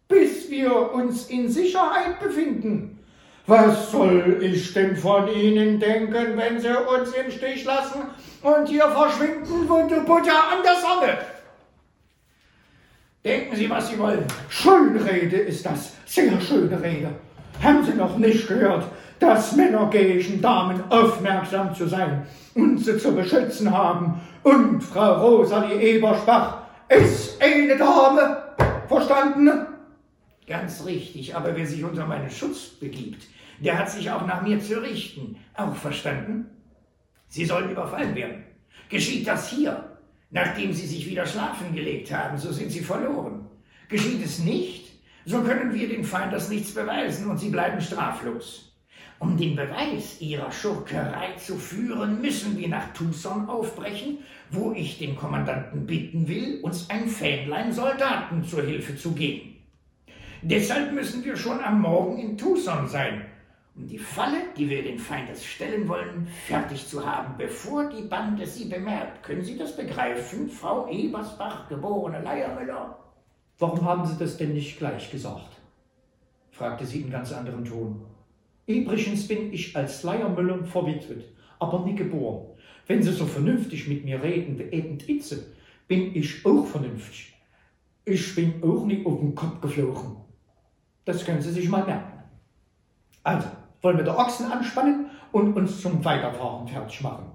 bis 0.09 0.51
wir 0.51 0.93
uns 0.93 1.29
in 1.29 1.51
Sicherheit 1.51 2.21
befinden. 2.21 2.99
Was 3.47 3.91
soll 3.91 4.41
ich 4.43 4.73
denn 4.73 4.97
von 4.97 5.29
Ihnen 5.29 5.79
denken, 5.79 6.37
wenn 6.37 6.61
Sie 6.61 6.69
uns 6.69 7.13
im 7.13 7.31
Stich 7.31 7.65
lassen 7.65 8.03
und 8.43 8.69
hier 8.69 8.89
verschwinden 8.89 9.69
wie 9.69 9.95
die 9.95 10.01
Butter 10.01 10.53
an 10.53 10.63
der 10.63 10.77
Sonne? 10.77 11.19
Denken 13.29 13.57
Sie, 13.57 13.69
was 13.69 13.91
Sie 13.91 13.99
wollen. 13.99 14.25
Schöne 14.49 15.05
Rede 15.05 15.37
ist 15.37 15.67
das, 15.67 15.93
sehr 16.07 16.41
schöne 16.41 16.83
Rede. 16.83 17.11
Haben 17.63 17.85
Sie 17.85 17.93
noch 17.93 18.17
nicht 18.17 18.49
gehört, 18.49 18.87
dass 19.19 19.55
Männer 19.55 19.91
gegen 19.91 20.41
Damen 20.41 20.83
aufmerksam 20.89 21.75
zu 21.75 21.87
sein 21.87 22.27
und 22.55 22.79
sie 22.79 22.97
zu 22.97 23.15
beschützen 23.15 23.71
haben. 23.71 24.19
Und 24.43 24.81
Frau 24.81 25.37
Rosalie 25.37 25.79
Eberspach 25.79 26.63
ist 26.89 27.43
eine 27.43 27.77
Dame. 27.77 28.45
Verstanden? 28.89 29.67
Ganz 30.47 30.87
richtig, 30.87 31.37
aber 31.37 31.55
wer 31.55 31.67
sich 31.67 31.85
unter 31.85 32.07
meinen 32.07 32.31
Schutz 32.31 32.69
begibt, 32.81 33.27
der 33.59 33.79
hat 33.79 33.91
sich 33.91 34.11
auch 34.11 34.27
nach 34.27 34.41
mir 34.41 34.59
zu 34.59 34.81
richten. 34.81 35.37
Auch 35.55 35.75
verstanden? 35.75 36.47
Sie 37.29 37.45
sollen 37.45 37.71
überfallen 37.71 38.15
werden. 38.15 38.45
Geschieht 38.89 39.29
das 39.29 39.51
hier, 39.51 39.85
nachdem 40.31 40.73
Sie 40.73 40.87
sich 40.87 41.07
wieder 41.07 41.27
schlafen 41.27 41.75
gelegt 41.75 42.13
haben, 42.13 42.39
so 42.39 42.53
sind 42.53 42.71
Sie 42.71 42.81
verloren. 42.81 43.47
Geschieht 43.89 44.25
es 44.25 44.39
nicht, 44.41 44.87
so 45.25 45.43
können 45.43 45.75
wir 45.75 45.89
den 45.89 46.05
Feind 46.05 46.33
das 46.33 46.49
nichts 46.49 46.73
beweisen 46.73 47.31
und 47.31 47.39
Sie 47.39 47.51
bleiben 47.51 47.81
straflos. 47.81 48.69
Um 49.21 49.37
den 49.37 49.57
Beweis 49.57 50.21
ihrer 50.21 50.53
Schurkerei 50.53 51.33
zu 51.33 51.57
führen, 51.57 52.21
müssen 52.21 52.57
wir 52.57 52.69
nach 52.69 52.93
Tucson 52.93 53.49
aufbrechen, 53.49 54.19
wo 54.51 54.73
ich 54.73 54.99
den 54.99 55.17
Kommandanten 55.17 55.87
bitten 55.87 56.29
will, 56.29 56.61
uns 56.63 56.89
ein 56.89 57.09
Fähnlein 57.09 57.73
Soldaten 57.73 58.45
zur 58.45 58.63
Hilfe 58.63 58.97
zu 58.97 59.13
geben. 59.13 59.57
Deshalb 60.43 60.93
müssen 60.93 61.25
wir 61.25 61.37
schon 61.37 61.59
am 61.61 61.81
Morgen 61.81 62.19
in 62.19 62.39
Tucson 62.39 62.87
sein, 62.87 63.27
um 63.79 63.87
die 63.87 63.99
Falle, 63.99 64.39
die 64.57 64.69
wir 64.69 64.83
den 64.83 64.99
Feindes 64.99 65.45
stellen 65.45 65.87
wollen, 65.87 66.27
fertig 66.47 66.87
zu 66.87 67.07
haben, 67.07 67.35
bevor 67.39 67.89
die 67.89 68.03
Bande 68.03 68.45
sie 68.45 68.65
bemerkt. 68.65 69.23
Können 69.23 69.45
Sie 69.45 69.57
das 69.57 69.77
begreifen, 69.77 70.49
Frau 70.49 70.89
Ebersbach, 70.89 71.69
geborene 71.69 72.21
Leiermüller? 72.21 72.99
Warum 73.59 73.85
haben 73.85 74.05
Sie 74.05 74.19
das 74.19 74.37
denn 74.37 74.55
nicht 74.55 74.79
gleich 74.79 75.11
gesagt? 75.11 75.57
fragte 76.51 76.85
sie 76.85 77.03
in 77.03 77.11
ganz 77.11 77.33
anderem 77.33 77.65
Ton. 77.65 78.05
Übrigens 78.67 79.29
bin 79.29 79.53
ich 79.53 79.77
als 79.77 80.03
Leiermüller 80.03 80.65
verwitwet, 80.65 81.25
aber 81.61 81.85
nie 81.85 81.95
geboren. 81.95 82.49
Wenn 82.89 83.03
Sie 83.03 83.13
so 83.13 83.27
vernünftig 83.27 83.87
mit 83.87 84.05
mir 84.05 84.21
reden 84.21 84.61
eben 84.73 84.99
Itze, 85.07 85.55
bin 85.87 86.17
ich 86.17 86.45
auch 86.45 86.67
vernünftig. 86.67 87.35
Ich 88.05 88.35
bin 88.35 88.63
auch 88.63 88.85
nie 88.85 89.07
auf 89.07 89.21
den 89.21 89.35
Kopf 89.35 89.61
geflogen. 89.61 90.17
Das 91.05 91.25
können 91.25 91.41
Sie 91.41 91.53
sich 91.53 91.69
mal 91.69 91.85
merken. 91.85 92.25
Also, 93.23 93.49
wollen 93.83 93.97
wir 93.97 94.05
der 94.05 94.19
Ochsen 94.19 94.47
anspannen 94.47 95.07
und 95.33 95.55
uns 95.55 95.81
zum 95.81 96.05
Weiterfahren 96.05 96.67
fertig 96.69 97.03
machen. 97.03 97.27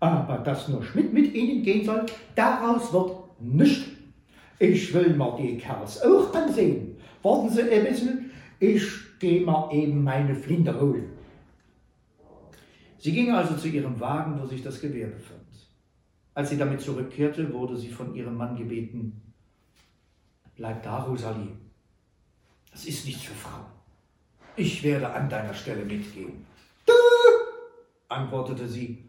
Aber 0.00 0.38
dass 0.38 0.68
nur 0.68 0.82
Schmidt 0.82 1.12
mit 1.12 1.34
Ihnen 1.34 1.62
gehen 1.62 1.84
soll, 1.84 2.06
daraus 2.34 2.92
wird 2.92 3.10
nichts. 3.40 3.90
Ich 4.58 4.92
will 4.92 5.14
mal 5.14 5.36
die 5.36 5.58
Kerls 5.58 6.02
auch 6.02 6.34
ansehen. 6.34 6.96
Warten 7.22 7.50
Sie 7.50 7.62
ein 7.62 7.84
bisschen, 7.84 8.30
ich 8.60 8.84
geh 9.18 9.40
mal 9.40 9.70
eben 9.72 10.02
meine 10.02 10.34
Flinte 10.34 10.78
holen. 10.80 11.10
Sie 12.98 13.12
ging 13.12 13.32
also 13.32 13.54
zu 13.54 13.68
ihrem 13.68 13.98
Wagen, 14.00 14.40
wo 14.40 14.46
sich 14.46 14.62
das 14.62 14.80
Gewehr 14.80 15.06
befand. 15.06 15.38
Als 16.34 16.50
sie 16.50 16.58
damit 16.58 16.80
zurückkehrte, 16.80 17.52
wurde 17.52 17.76
sie 17.76 17.88
von 17.88 18.14
ihrem 18.14 18.36
Mann 18.36 18.56
gebeten, 18.56 19.28
Bleib 20.58 20.82
da, 20.82 21.04
Rosalie. 21.04 21.56
Das 22.72 22.84
ist 22.84 23.06
nichts 23.06 23.22
für 23.22 23.34
Frauen. 23.34 23.77
Ich 24.58 24.82
werde 24.82 25.08
an 25.08 25.30
deiner 25.30 25.54
Stelle 25.54 25.84
mitgehen. 25.84 26.44
Du, 26.84 26.92
antwortete 28.08 28.68
sie. 28.68 29.04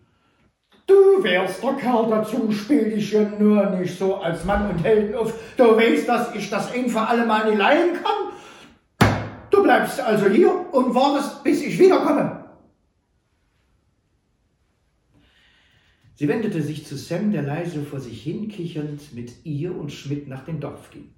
Du 0.86 1.24
wärst 1.24 1.64
der 1.64 1.74
Kerl 1.74 2.10
dazu, 2.10 2.52
spiel 2.52 2.92
dich 2.92 3.12
ja 3.12 3.24
nur 3.38 3.66
nicht 3.72 3.98
so 3.98 4.16
als 4.18 4.46
Mann 4.46 4.70
und 4.70 4.84
Helden 4.84 5.16
auf. 5.16 5.34
Du 5.58 5.76
weißt, 5.76 6.08
dass 6.08 6.36
ich 6.36 6.50
das 6.50 6.72
ein 6.72 6.88
für 6.88 7.02
alle 7.02 7.26
Mal 7.26 7.50
nicht 7.50 7.58
leihen 7.58 7.94
kann 7.94 8.30
Du 9.50 9.64
bleibst 9.64 10.00
also 10.00 10.30
hier 10.30 10.74
und 10.74 10.94
wartest, 10.94 11.44
bis 11.44 11.62
ich 11.62 11.80
wiederkomme. 11.80 12.46
Sie 16.16 16.28
wendete 16.28 16.62
sich 16.62 16.86
zu 16.86 16.96
Sam, 16.96 17.32
der 17.32 17.42
leise 17.42 17.82
vor 17.82 18.00
sich 18.00 18.22
hinkichernd 18.24 19.14
mit 19.14 19.46
ihr 19.46 19.76
und 19.76 19.92
Schmidt 19.92 20.28
nach 20.28 20.46
dem 20.46 20.60
Dorf 20.60 20.92
ging. 20.92 21.14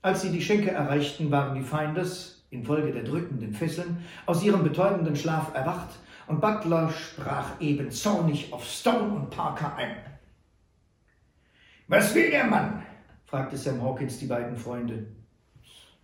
Als 0.00 0.22
sie 0.22 0.30
die 0.30 0.40
Schenke 0.40 0.70
erreichten, 0.70 1.30
waren 1.30 1.56
die 1.56 1.64
Feindes, 1.64 2.37
infolge 2.50 2.92
der 2.92 3.04
drückenden 3.04 3.52
Fesseln, 3.52 4.04
aus 4.26 4.42
ihrem 4.42 4.62
betäubenden 4.62 5.16
Schlaf 5.16 5.54
erwacht, 5.54 5.98
und 6.26 6.40
Butler 6.40 6.90
sprach 6.90 7.58
eben 7.60 7.90
zornig 7.90 8.52
auf 8.52 8.64
Stone 8.64 9.14
und 9.14 9.30
Parker 9.30 9.74
ein. 9.76 9.96
Was 11.86 12.14
will 12.14 12.30
der 12.30 12.44
Mann? 12.44 12.82
fragte 13.24 13.56
Sam 13.56 13.82
Hawkins 13.82 14.18
die 14.18 14.26
beiden 14.26 14.56
Freunde. 14.56 15.06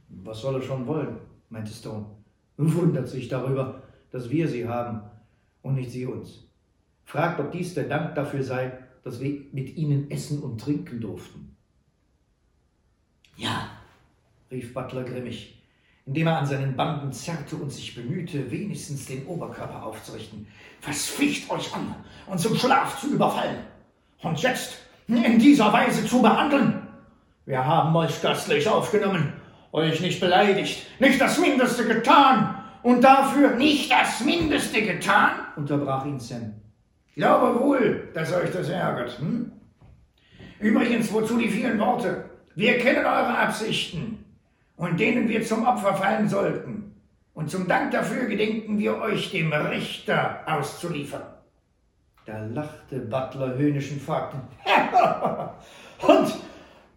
Was 0.09 0.41
soll 0.41 0.57
er 0.57 0.63
schon 0.63 0.87
wollen? 0.87 1.19
meinte 1.51 1.73
Stone, 1.73 2.07
und 2.57 2.75
wundert 2.75 3.09
sich 3.09 3.29
darüber, 3.29 3.83
dass 4.11 4.31
wir 4.31 4.49
sie 4.49 4.67
haben 4.67 5.03
und 5.63 5.75
nicht 5.75 5.91
sie 5.91 6.07
uns. 6.07 6.49
Fragt, 7.05 7.39
ob 7.41 7.53
dies 7.53 7.75
der 7.75 7.85
Dank 7.85 8.15
dafür 8.15 8.43
sei, 8.43 8.73
dass 9.03 9.21
wir 9.21 9.43
mit 9.53 9.77
ihnen 9.77 10.11
essen 10.11 10.43
und 10.43 10.61
trinken 10.61 11.01
durften. 11.01 11.55
Ja, 13.37 13.71
rief 14.51 14.73
Butler 14.73 15.05
grimmig, 15.05 15.63
indem 16.07 16.27
er 16.27 16.39
an 16.39 16.47
seinen 16.47 16.77
Banden 16.77 17.13
zerrte 17.13 17.57
und 17.57 17.73
sich 17.73 17.95
bemühte, 17.95 18.51
wenigstens 18.51 19.07
den 19.07 19.27
Oberkörper 19.27 19.85
aufzurichten. 19.85 20.47
Was 20.87 21.07
ficht 21.07 21.51
euch 21.51 21.75
an, 21.75 21.95
uns 22.27 22.43
zum 22.43 22.57
Schlaf 22.57 23.01
zu 23.01 23.09
überfallen? 23.09 23.59
Und 24.23 24.41
jetzt 24.43 24.79
in 25.09 25.39
dieser 25.39 25.73
Weise 25.73 26.07
zu 26.07 26.21
behandeln? 26.21 26.87
Wir 27.47 27.65
haben 27.65 27.95
euch 27.97 28.21
gastlich 28.23 28.69
aufgenommen 28.69 29.33
euch 29.75 30.01
nicht 30.01 30.21
beleidigt, 30.21 30.87
nicht 31.01 31.21
das 31.21 31.39
Mindeste 31.39 31.85
getan 31.85 32.63
und 32.85 33.03
dafür 33.03 33.57
nicht 33.57 33.91
das 33.91 34.21
Mindeste 34.21 34.83
getan? 34.83 35.33
unterbrach 35.57 36.07
ihn 36.07 36.21
Sam. 36.21 36.55
Glaube 37.17 37.61
wohl, 37.61 38.09
dass 38.15 38.33
euch 38.33 38.53
das 38.53 38.69
ärgert. 38.69 39.19
Hm? 39.19 39.51
Übrigens, 40.61 41.13
wozu 41.13 41.39
die 41.39 41.49
vielen 41.49 41.79
Worte? 41.81 42.25
Wir 42.55 42.79
kennen 42.79 43.05
eure 43.05 43.37
Absichten 43.37 44.24
und 44.77 44.99
denen 44.99 45.29
wir 45.29 45.45
zum 45.45 45.67
Opfer 45.67 45.95
fallen 45.95 46.29
sollten. 46.29 46.95
Und 47.35 47.51
zum 47.51 47.67
Dank 47.67 47.91
dafür 47.91 48.27
gedenken 48.27 48.79
wir 48.79 48.99
euch 49.01 49.31
dem 49.31 49.53
Richter 49.53 50.41
auszuliefern. 50.47 51.23
Da 52.27 52.39
lachte 52.39 53.01
Butler 53.01 53.55
höhnisch 53.55 53.91
und 53.91 54.01
fragte, 54.01 54.37
und 56.07 56.35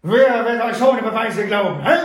wer 0.01 0.45
wird 0.45 0.63
euch 0.63 0.81
ohne 0.81 1.01
Beweise 1.01 1.47
glauben, 1.47 1.81
hä? 1.81 1.97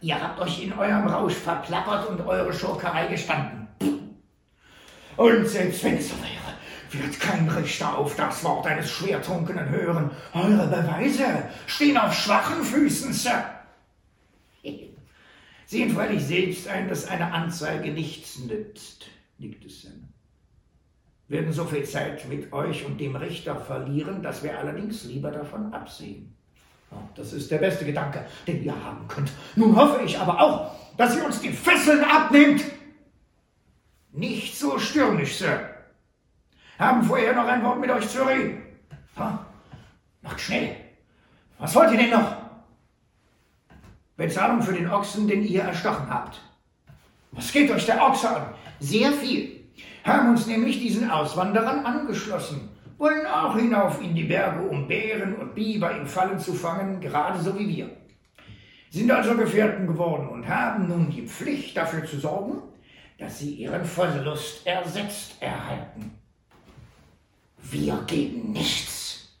Ihr 0.00 0.22
habt 0.22 0.38
euch 0.38 0.62
in 0.62 0.72
eurem 0.72 1.08
Rausch 1.08 1.34
verplappert 1.34 2.08
und 2.08 2.20
eure 2.24 2.52
Schurkerei 2.52 3.08
gestanden. 3.08 3.66
Und 5.16 5.48
selbst 5.48 5.82
wenn 5.82 5.96
es 5.96 6.10
so 6.10 6.14
wäre, 6.22 7.02
wird 7.02 7.18
kein 7.18 7.48
Richter 7.48 7.98
auf 7.98 8.14
das 8.14 8.44
Wort 8.44 8.66
eines 8.66 8.88
Schwertrunkenen 8.88 9.68
hören. 9.68 10.10
Eure 10.32 10.68
Beweise 10.68 11.24
stehen 11.66 11.98
auf 11.98 12.14
schwachen 12.14 12.62
Füßen, 12.62 13.12
Sir. 13.12 13.57
Sehen 15.68 15.90
freilich 15.90 16.24
selbst 16.24 16.66
ein, 16.66 16.88
dass 16.88 17.06
eine 17.06 17.30
Anzeige 17.30 17.92
nichts 17.92 18.38
nützt, 18.38 19.04
nickte 19.36 19.68
Sam. 19.68 20.08
Werden 21.28 21.52
so 21.52 21.66
viel 21.66 21.84
Zeit 21.84 22.26
mit 22.26 22.50
euch 22.54 22.86
und 22.86 22.98
dem 22.98 23.14
Richter 23.16 23.54
verlieren, 23.54 24.22
dass 24.22 24.42
wir 24.42 24.58
allerdings 24.58 25.04
lieber 25.04 25.30
davon 25.30 25.74
absehen. 25.74 26.34
Das 27.14 27.34
ist 27.34 27.50
der 27.50 27.58
beste 27.58 27.84
Gedanke, 27.84 28.24
den 28.46 28.64
ihr 28.64 28.82
haben 28.82 29.06
könnt. 29.08 29.30
Nun 29.56 29.76
hoffe 29.76 30.02
ich 30.06 30.18
aber 30.18 30.40
auch, 30.40 30.74
dass 30.96 31.14
ihr 31.14 31.26
uns 31.26 31.42
die 31.42 31.52
Fesseln 31.52 32.02
abnehmt. 32.02 32.64
Nicht 34.12 34.56
so 34.56 34.78
stürmisch, 34.78 35.36
Sir. 35.36 35.68
Haben 36.78 37.02
vorher 37.02 37.34
noch 37.34 37.46
ein 37.46 37.62
Wort 37.62 37.78
mit 37.78 37.90
euch 37.90 38.08
zu 38.08 38.26
reden. 38.26 38.62
Ha? 39.18 39.44
Macht 40.22 40.40
schnell. 40.40 40.76
Was 41.58 41.74
wollt 41.74 41.92
ihr 41.92 41.98
denn 41.98 42.10
noch? 42.10 42.37
Bezahlung 44.18 44.60
für 44.60 44.72
den 44.72 44.90
Ochsen, 44.90 45.28
den 45.28 45.44
ihr 45.44 45.62
erstochen 45.62 46.10
habt. 46.10 46.40
Was 47.30 47.52
geht 47.52 47.70
euch 47.70 47.86
der 47.86 48.02
Ochse 48.02 48.28
an? 48.28 48.54
Sehr 48.80 49.12
viel. 49.12 49.64
Haben 50.02 50.30
uns 50.30 50.46
nämlich 50.46 50.80
diesen 50.80 51.08
Auswanderern 51.08 51.86
angeschlossen. 51.86 52.68
Wollen 52.98 53.26
auch 53.26 53.56
hinauf 53.56 54.02
in 54.02 54.16
die 54.16 54.24
Berge, 54.24 54.62
um 54.62 54.88
Bären 54.88 55.36
und 55.36 55.54
Biber 55.54 55.96
in 55.96 56.04
Fallen 56.04 56.40
zu 56.40 56.52
fangen, 56.52 57.00
gerade 57.00 57.40
so 57.40 57.56
wie 57.56 57.68
wir. 57.68 57.90
Sind 58.90 59.08
also 59.08 59.36
Gefährten 59.36 59.86
geworden 59.86 60.28
und 60.28 60.48
haben 60.48 60.88
nun 60.88 61.10
die 61.10 61.26
Pflicht 61.26 61.76
dafür 61.76 62.04
zu 62.04 62.18
sorgen, 62.18 62.62
dass 63.18 63.38
sie 63.38 63.54
ihren 63.54 63.84
Verlust 63.84 64.66
ersetzt 64.66 65.40
erhalten. 65.40 66.18
Wir 67.62 68.02
geben 68.08 68.50
nichts, 68.50 69.38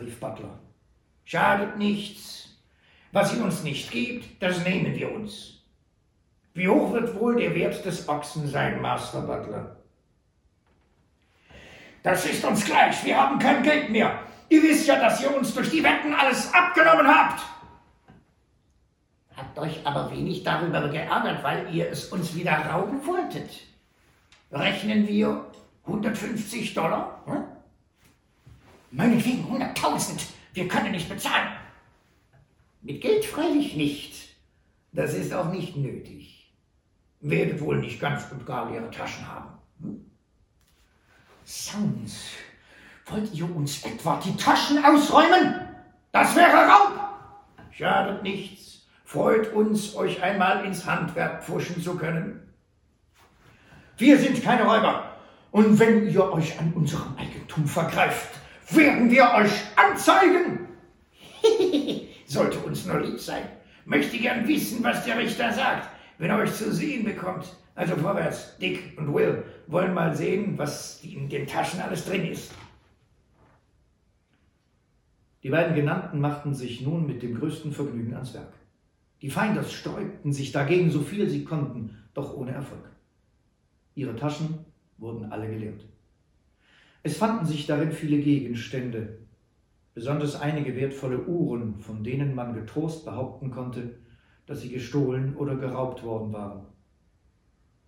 rief 0.00 0.18
Butler. 0.20 0.58
Schadet 1.24 1.76
nichts. 1.76 2.43
Was 3.14 3.32
ihr 3.32 3.44
uns 3.44 3.62
nicht 3.62 3.92
gibt, 3.92 4.42
das 4.42 4.64
nehmen 4.64 4.92
wir 4.92 5.12
uns. 5.12 5.62
Wie 6.52 6.68
hoch 6.68 6.92
wird 6.92 7.14
wohl 7.14 7.36
der 7.36 7.54
Wert 7.54 7.84
des 7.84 8.08
Ochsen 8.08 8.48
sein, 8.48 8.82
Master 8.82 9.20
Butler? 9.20 9.76
Das 12.02 12.26
ist 12.26 12.44
uns 12.44 12.64
gleich. 12.64 13.04
Wir 13.04 13.16
haben 13.16 13.38
kein 13.38 13.62
Geld 13.62 13.90
mehr. 13.90 14.18
Ihr 14.48 14.64
wisst 14.64 14.88
ja, 14.88 14.98
dass 14.98 15.22
ihr 15.22 15.32
uns 15.32 15.54
durch 15.54 15.70
die 15.70 15.84
Wetten 15.84 16.12
alles 16.12 16.52
abgenommen 16.52 17.06
habt. 17.06 17.40
Habt 19.36 19.58
euch 19.60 19.86
aber 19.86 20.10
wenig 20.10 20.42
darüber 20.42 20.88
geärgert, 20.88 21.44
weil 21.44 21.72
ihr 21.72 21.88
es 21.90 22.06
uns 22.06 22.34
wieder 22.34 22.66
rauben 22.66 23.06
wolltet. 23.06 23.60
Rechnen 24.50 25.06
wir 25.06 25.44
150 25.86 26.74
Dollar? 26.74 27.22
Hm? 27.26 27.44
Meinetwegen 28.90 29.44
100.000. 29.44 30.20
Wir 30.52 30.66
können 30.66 30.90
nicht 30.90 31.08
bezahlen. 31.08 31.63
Mit 32.84 33.00
Geld 33.00 33.24
freilich 33.24 33.76
nicht. 33.76 34.14
Das 34.92 35.14
ist 35.14 35.32
auch 35.32 35.50
nicht 35.50 35.74
nötig. 35.74 36.52
Werdet 37.20 37.58
wohl 37.62 37.78
nicht 37.78 37.98
ganz 37.98 38.30
und 38.30 38.44
gar 38.44 38.70
leere 38.70 38.90
Taschen 38.90 39.26
haben. 39.26 39.48
Hm? 39.80 40.10
Sounds, 41.46 42.26
wollt 43.06 43.32
ihr 43.32 43.56
uns 43.56 43.82
etwa 43.84 44.20
die 44.22 44.36
Taschen 44.36 44.84
ausräumen? 44.84 45.66
Das 46.12 46.36
wäre 46.36 46.52
Raub! 46.52 47.00
Schadet 47.70 48.22
nichts. 48.22 48.86
Freut 49.04 49.52
uns, 49.54 49.94
euch 49.96 50.22
einmal 50.22 50.66
ins 50.66 50.84
Handwerk 50.84 51.42
pfuschen 51.42 51.82
zu 51.82 51.96
können. 51.96 52.52
Wir 53.96 54.18
sind 54.18 54.42
keine 54.42 54.64
Räuber. 54.64 55.10
Und 55.52 55.78
wenn 55.78 56.06
ihr 56.10 56.30
euch 56.32 56.58
an 56.58 56.74
unserem 56.74 57.16
Eigentum 57.16 57.66
vergreift, 57.66 58.28
werden 58.68 59.10
wir 59.10 59.32
euch 59.32 59.52
anzeigen. 59.76 60.68
Sollte 62.34 62.58
uns 62.58 62.84
nur 62.84 63.00
lieb 63.00 63.20
sein. 63.20 63.44
Möchte 63.84 64.18
gern 64.18 64.48
wissen, 64.48 64.82
was 64.82 65.04
der 65.04 65.16
Richter 65.16 65.52
sagt, 65.52 65.88
wenn 66.18 66.30
er 66.30 66.38
euch 66.38 66.52
zu 66.52 66.74
sehen 66.74 67.04
bekommt. 67.04 67.46
Also 67.76 67.94
vorwärts, 67.94 68.58
Dick 68.58 68.98
und 68.98 69.14
Will 69.14 69.44
wollen 69.68 69.94
mal 69.94 70.16
sehen, 70.16 70.58
was 70.58 71.00
in 71.04 71.28
den 71.28 71.46
Taschen 71.46 71.80
alles 71.80 72.04
drin 72.04 72.26
ist. 72.26 72.52
Die 75.44 75.50
beiden 75.50 75.76
Genannten 75.76 76.20
machten 76.20 76.54
sich 76.54 76.80
nun 76.80 77.06
mit 77.06 77.22
dem 77.22 77.38
größten 77.38 77.70
Vergnügen 77.70 78.14
ans 78.14 78.34
Werk. 78.34 78.52
Die 79.22 79.30
Feinders 79.30 79.72
sträubten 79.72 80.32
sich 80.32 80.50
dagegen 80.50 80.90
so 80.90 81.02
viel 81.02 81.28
sie 81.28 81.44
konnten, 81.44 81.96
doch 82.14 82.34
ohne 82.34 82.50
Erfolg. 82.50 82.90
Ihre 83.94 84.16
Taschen 84.16 84.58
wurden 84.98 85.30
alle 85.30 85.48
geleert. 85.48 85.84
Es 87.04 87.16
fanden 87.16 87.46
sich 87.46 87.66
darin 87.66 87.92
viele 87.92 88.18
Gegenstände, 88.18 89.23
besonders 89.94 90.40
einige 90.40 90.74
wertvolle 90.76 91.24
Uhren, 91.24 91.78
von 91.78 92.02
denen 92.02 92.34
man 92.34 92.54
getrost 92.54 93.04
behaupten 93.04 93.50
konnte, 93.50 93.98
dass 94.46 94.60
sie 94.60 94.70
gestohlen 94.70 95.36
oder 95.36 95.56
geraubt 95.56 96.02
worden 96.02 96.32
waren. 96.32 96.66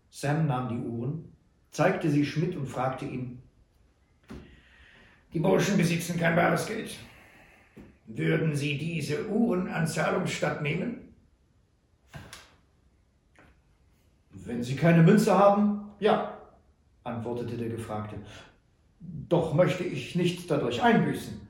Sam 0.09 0.47
nahm 0.47 0.69
die 0.69 0.89
Uhren, 0.89 1.33
zeigte 1.71 2.09
sie 2.11 2.25
Schmidt 2.25 2.57
und 2.57 2.67
fragte 2.67 3.05
ihn, 3.05 3.43
Die 5.33 5.41
Burschen 5.41 5.77
besitzen 5.77 6.19
kein 6.19 6.37
bares 6.37 6.67
Geld. 6.67 6.97
Würden 8.07 8.55
Sie 8.55 8.79
diese 8.79 9.27
Uhren 9.29 9.69
an 9.69 9.87
Zahlungsstatt 9.87 10.63
nehmen? 10.63 11.13
Wenn 14.31 14.63
Sie 14.63 14.77
keine 14.77 15.03
Münze 15.03 15.37
haben, 15.37 15.91
ja, 15.99 16.39
antwortete 17.03 17.57
der 17.57 17.69
Gefragte. 17.69 18.17
Doch 19.01 19.55
möchte 19.55 19.83
ich 19.83 20.15
nichts 20.15 20.47
dadurch 20.47 20.81
einbüßen. 20.81 21.46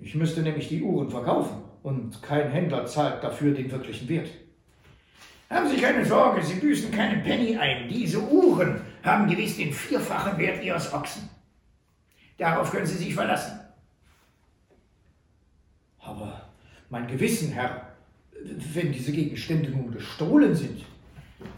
Ich 0.00 0.14
müsste 0.14 0.42
nämlich 0.42 0.68
die 0.68 0.82
Uhren 0.82 1.10
verkaufen 1.10 1.62
und 1.82 2.22
kein 2.22 2.50
Händler 2.50 2.86
zahlt 2.86 3.22
dafür 3.22 3.52
den 3.52 3.70
wirklichen 3.70 4.08
Wert. 4.08 4.28
Haben 5.50 5.68
Sie 5.68 5.76
keine 5.76 6.04
Sorge, 6.04 6.42
Sie 6.42 6.60
büßen 6.60 6.90
keinen 6.90 7.22
Penny 7.22 7.56
ein. 7.56 7.88
Diese 7.88 8.20
Uhren 8.20 8.82
haben 9.02 9.28
gewiss 9.28 9.56
den 9.56 9.72
vierfachen 9.72 10.38
Wert 10.38 10.62
Ihres 10.62 10.92
Ochsen. 10.92 11.28
Darauf 12.36 12.70
können 12.70 12.86
Sie 12.86 12.98
sich 12.98 13.14
verlassen. 13.14 13.58
Aber 15.98 16.48
mein 16.90 17.06
Gewissen, 17.06 17.52
Herr, 17.52 17.88
wenn 18.74 18.92
diese 18.92 19.12
Gegenstände 19.12 19.70
nun 19.70 19.90
gestohlen 19.90 20.54
sind. 20.54 20.84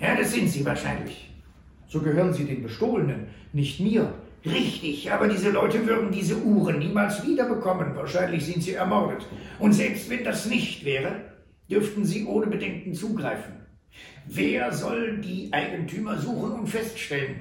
Ja, 0.00 0.14
das 0.16 0.32
sind 0.32 0.48
sie 0.48 0.64
wahrscheinlich. 0.64 1.30
So 1.88 2.00
gehören 2.00 2.32
sie 2.32 2.44
den 2.44 2.62
Bestohlenen, 2.62 3.28
nicht 3.52 3.80
mir. 3.80 4.14
Richtig, 4.44 5.12
aber 5.12 5.28
diese 5.28 5.50
Leute 5.50 5.86
würden 5.86 6.10
diese 6.10 6.36
Uhren 6.36 6.78
niemals 6.78 7.26
wiederbekommen. 7.26 7.94
Wahrscheinlich 7.94 8.44
sind 8.46 8.62
sie 8.62 8.72
ermordet. 8.72 9.26
Und 9.58 9.74
selbst 9.74 10.08
wenn 10.08 10.24
das 10.24 10.46
nicht 10.46 10.84
wäre, 10.84 11.20
dürften 11.70 12.04
sie 12.04 12.24
ohne 12.24 12.46
Bedenken 12.46 12.94
zugreifen. 12.94 13.54
Wer 14.26 14.72
soll 14.72 15.18
die 15.18 15.52
Eigentümer 15.52 16.18
suchen 16.18 16.52
und 16.52 16.66
feststellen? 16.68 17.36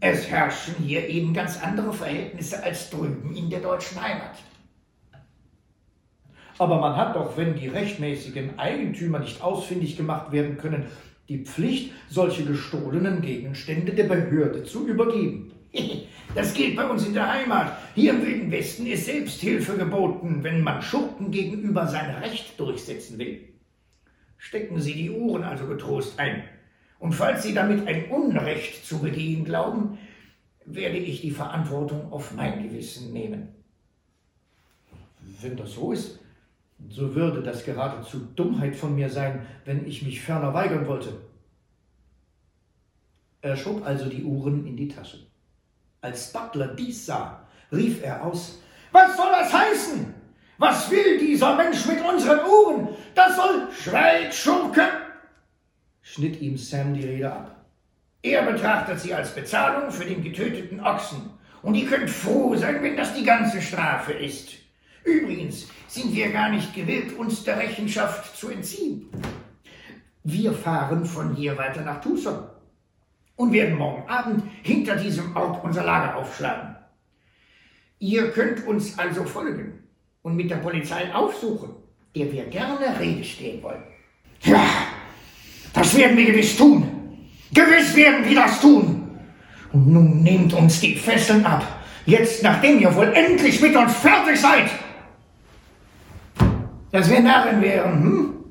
Es 0.00 0.28
herrschen 0.28 0.74
hier 0.84 1.08
eben 1.08 1.32
ganz 1.32 1.62
andere 1.62 1.92
Verhältnisse 1.92 2.62
als 2.62 2.90
drüben 2.90 3.34
in 3.34 3.48
der 3.48 3.60
deutschen 3.60 4.02
Heimat. 4.02 4.36
Aber 6.58 6.78
man 6.78 6.96
hat 6.96 7.16
doch, 7.16 7.36
wenn 7.36 7.56
die 7.56 7.68
rechtmäßigen 7.68 8.58
Eigentümer 8.58 9.18
nicht 9.18 9.42
ausfindig 9.42 9.96
gemacht 9.96 10.30
werden 10.30 10.58
können, 10.58 10.84
die 11.28 11.44
Pflicht, 11.44 11.92
solche 12.10 12.44
gestohlenen 12.44 13.22
Gegenstände 13.22 13.92
der 13.92 14.04
Behörde 14.04 14.62
zu 14.64 14.86
übergeben. 14.86 15.52
Das 16.34 16.52
gilt 16.52 16.74
bei 16.74 16.88
uns 16.88 17.06
in 17.06 17.14
der 17.14 17.32
Heimat. 17.32 17.78
Hier 17.94 18.12
im 18.12 18.22
Wilden 18.22 18.50
Westen 18.50 18.86
ist 18.86 19.04
Selbsthilfe 19.04 19.76
geboten, 19.76 20.42
wenn 20.42 20.62
man 20.62 20.82
Schurken 20.82 21.30
gegenüber 21.30 21.86
sein 21.86 22.10
Recht 22.16 22.58
durchsetzen 22.58 23.18
will. 23.18 23.40
Stecken 24.36 24.80
Sie 24.80 24.94
die 24.94 25.10
Uhren 25.10 25.44
also 25.44 25.66
getrost 25.66 26.18
ein. 26.18 26.42
Und 26.98 27.12
falls 27.12 27.44
Sie 27.44 27.54
damit 27.54 27.86
ein 27.86 28.06
Unrecht 28.10 28.84
zu 28.84 28.98
begehen 28.98 29.44
glauben, 29.44 29.98
werde 30.64 30.96
ich 30.96 31.20
die 31.20 31.30
Verantwortung 31.30 32.12
auf 32.12 32.34
mein 32.34 32.64
Gewissen 32.64 33.12
nehmen. 33.12 33.48
Wenn 35.40 35.56
das 35.56 35.72
so 35.72 35.92
ist, 35.92 36.18
so 36.88 37.14
würde 37.14 37.42
das 37.42 37.64
geradezu 37.64 38.18
Dummheit 38.34 38.74
von 38.74 38.96
mir 38.96 39.08
sein, 39.08 39.46
wenn 39.64 39.86
ich 39.86 40.02
mich 40.02 40.20
ferner 40.20 40.52
weigern 40.52 40.86
wollte. 40.88 41.12
Er 43.40 43.56
schob 43.56 43.86
also 43.86 44.08
die 44.08 44.24
Uhren 44.24 44.66
in 44.66 44.76
die 44.76 44.88
Tasche. 44.88 45.18
Als 46.04 46.30
Butler 46.34 46.66
dies 46.66 47.06
sah, 47.06 47.40
rief 47.72 48.02
er 48.02 48.22
aus, 48.22 48.58
Was 48.92 49.16
soll 49.16 49.30
das 49.30 49.50
heißen? 49.50 50.12
Was 50.58 50.90
will 50.90 51.18
dieser 51.18 51.56
Mensch 51.56 51.86
mit 51.86 52.04
unseren 52.04 52.40
Uhren? 52.40 52.88
Das 53.14 53.34
soll 53.36 53.68
Schweig, 53.82 54.34
Schurke! 54.34 54.86
schnitt 56.02 56.42
ihm 56.42 56.58
Sam 56.58 56.92
die 56.92 57.06
Rede 57.06 57.32
ab. 57.32 57.56
Er 58.20 58.42
betrachtet 58.42 59.00
sie 59.00 59.14
als 59.14 59.34
Bezahlung 59.34 59.90
für 59.90 60.04
den 60.04 60.22
getöteten 60.22 60.78
Ochsen. 60.80 61.30
Und 61.62 61.74
ihr 61.74 61.88
könnt 61.88 62.10
froh 62.10 62.54
sein, 62.54 62.82
wenn 62.82 62.98
das 62.98 63.14
die 63.14 63.24
ganze 63.24 63.62
Strafe 63.62 64.12
ist. 64.12 64.50
Übrigens 65.04 65.68
sind 65.88 66.14
wir 66.14 66.30
gar 66.32 66.50
nicht 66.50 66.74
gewillt, 66.74 67.16
uns 67.16 67.44
der 67.44 67.56
Rechenschaft 67.56 68.36
zu 68.36 68.50
entziehen. 68.50 69.08
Wir 70.22 70.52
fahren 70.52 71.06
von 71.06 71.34
hier 71.34 71.56
weiter 71.56 71.80
nach 71.80 72.02
Tucson 72.02 72.44
und 73.36 73.52
werden 73.52 73.76
morgen 73.76 74.08
Abend 74.08 74.44
hinter 74.62 74.96
diesem 74.96 75.34
Ort 75.36 75.62
unser 75.64 75.84
Lager 75.84 76.16
aufschlagen. 76.16 76.76
Ihr 77.98 78.30
könnt 78.30 78.66
uns 78.66 78.98
also 78.98 79.24
folgen 79.24 79.84
und 80.22 80.36
mit 80.36 80.50
der 80.50 80.56
Polizei 80.56 81.12
aufsuchen, 81.14 81.70
der 82.14 82.30
wir 82.32 82.44
gerne 82.46 82.98
Rede 82.98 83.24
stehen 83.24 83.62
wollen. 83.62 83.82
Ja, 84.42 84.64
das 85.72 85.96
werden 85.96 86.16
wir 86.16 86.26
gewiss 86.26 86.56
tun. 86.56 86.86
Gewiss 87.52 87.94
werden 87.96 88.24
wir 88.28 88.34
das 88.34 88.60
tun. 88.60 89.18
Und 89.72 89.92
nun 89.92 90.22
nehmt 90.22 90.52
uns 90.52 90.80
die 90.80 90.96
Fesseln 90.96 91.44
ab. 91.44 91.64
Jetzt, 92.06 92.42
nachdem 92.42 92.78
ihr 92.80 92.94
wohl 92.94 93.12
endlich 93.14 93.60
mit 93.60 93.74
uns 93.74 93.94
fertig 93.94 94.38
seid. 94.38 94.70
Dass 96.92 97.10
wir 97.10 97.20
Narren 97.20 97.60
wären, 97.60 98.02
hm? 98.02 98.43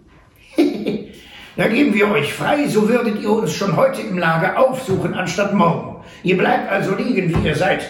Da 1.55 1.67
geben 1.67 1.93
wir 1.93 2.09
euch 2.11 2.33
frei, 2.33 2.67
so 2.67 2.87
würdet 2.89 3.21
ihr 3.21 3.29
uns 3.29 3.53
schon 3.53 3.75
heute 3.75 4.01
im 4.01 4.17
Lager 4.17 4.57
aufsuchen, 4.57 5.13
anstatt 5.13 5.53
morgen. 5.53 6.03
Ihr 6.23 6.37
bleibt 6.37 6.71
also 6.71 6.95
liegen, 6.95 7.29
wie 7.29 7.47
ihr 7.47 7.55
seid. 7.55 7.83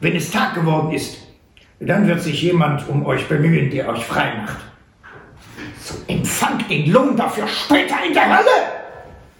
Wenn 0.00 0.16
es 0.16 0.30
Tag 0.30 0.54
geworden 0.54 0.92
ist, 0.92 1.18
Dann 1.80 2.06
wird 2.06 2.22
sich 2.22 2.40
jemand 2.42 2.88
um 2.88 3.04
euch 3.04 3.26
bemühen, 3.28 3.70
der 3.70 3.88
euch 3.88 4.04
frei 4.04 4.32
macht. 4.40 4.58
So 5.80 5.94
empfangt 6.06 6.70
den 6.70 6.90
Lohn 6.90 7.16
dafür 7.16 7.46
später 7.46 7.96
in 8.06 8.14
der 8.14 8.38
Hölle. 8.38 8.56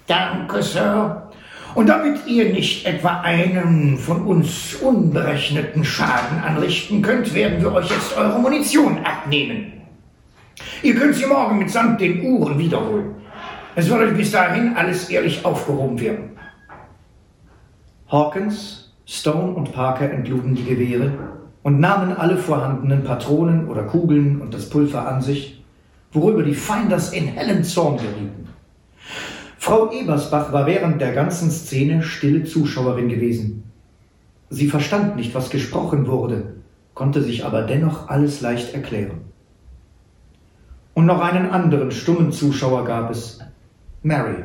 Danke, 0.07 0.63
Sir. 0.63 1.31
Und 1.75 1.89
damit 1.89 2.27
ihr 2.27 2.53
nicht 2.53 2.87
etwa 2.87 3.21
einen 3.21 3.97
von 3.97 4.27
uns 4.27 4.75
unberechneten 4.75 5.85
Schaden 5.85 6.39
anrichten 6.39 7.03
könnt, 7.03 7.35
werden 7.35 7.61
wir 7.61 7.73
euch 7.73 7.91
jetzt 7.91 8.17
eure 8.17 8.39
Munition 8.39 8.99
abnehmen. 9.05 9.73
Ihr 10.83 10.95
könnt 10.95 11.17
sie 11.17 11.27
morgen 11.27 11.59
mitsamt 11.59 12.01
den 12.01 12.23
Uhren 12.23 12.59
wiederholen. 12.59 13.15
Es 13.77 13.91
euch 13.91 14.17
bis 14.17 14.31
dahin 14.31 14.77
alles 14.77 15.09
ehrlich 15.11 15.45
aufgehoben 15.45 16.01
werden. 16.01 16.31
Hawkins, 18.09 18.93
Stone 19.05 19.55
und 19.55 19.73
Parker 19.73 20.11
entluden 20.11 20.55
die 20.55 20.65
Gewehre 20.65 21.13
und 21.65 21.81
nahmen 21.81 22.17
alle 22.17 22.37
vorhandenen 22.37 23.03
Patronen 23.03 23.67
oder 23.67 23.83
Kugeln 23.83 24.41
und 24.41 24.55
das 24.55 24.71
Pulver 24.71 25.09
an 25.09 25.23
sich, 25.23 25.65
worüber 26.13 26.45
die 26.45 26.55
Feinders 26.55 27.13
in 27.13 27.27
hellen 27.27 27.65
Zorn 27.65 27.97
gerieten. 27.97 28.49
Frau 29.59 29.91
Ebersbach 29.91 30.53
war 30.53 30.67
während 30.67 31.01
der 31.01 31.13
ganzen 31.13 31.51
Szene 31.51 32.03
stille 32.03 32.45
Zuschauerin 32.45 33.09
gewesen. 33.09 33.65
Sie 34.51 34.69
verstand 34.69 35.17
nicht, 35.17 35.35
was 35.35 35.51
gesprochen 35.51 36.07
wurde, 36.07 36.55
konnte 36.95 37.23
sich 37.23 37.45
aber 37.45 37.63
dennoch 37.63 38.09
alles 38.09 38.41
leicht 38.41 38.73
erklären. 38.73 39.23
Und 40.93 41.07
noch 41.07 41.21
einen 41.21 41.51
anderen 41.51 41.91
stummen 41.91 42.31
Zuschauer 42.31 42.85
gab 42.85 43.11
es, 43.11 43.41
Mary, 44.07 44.45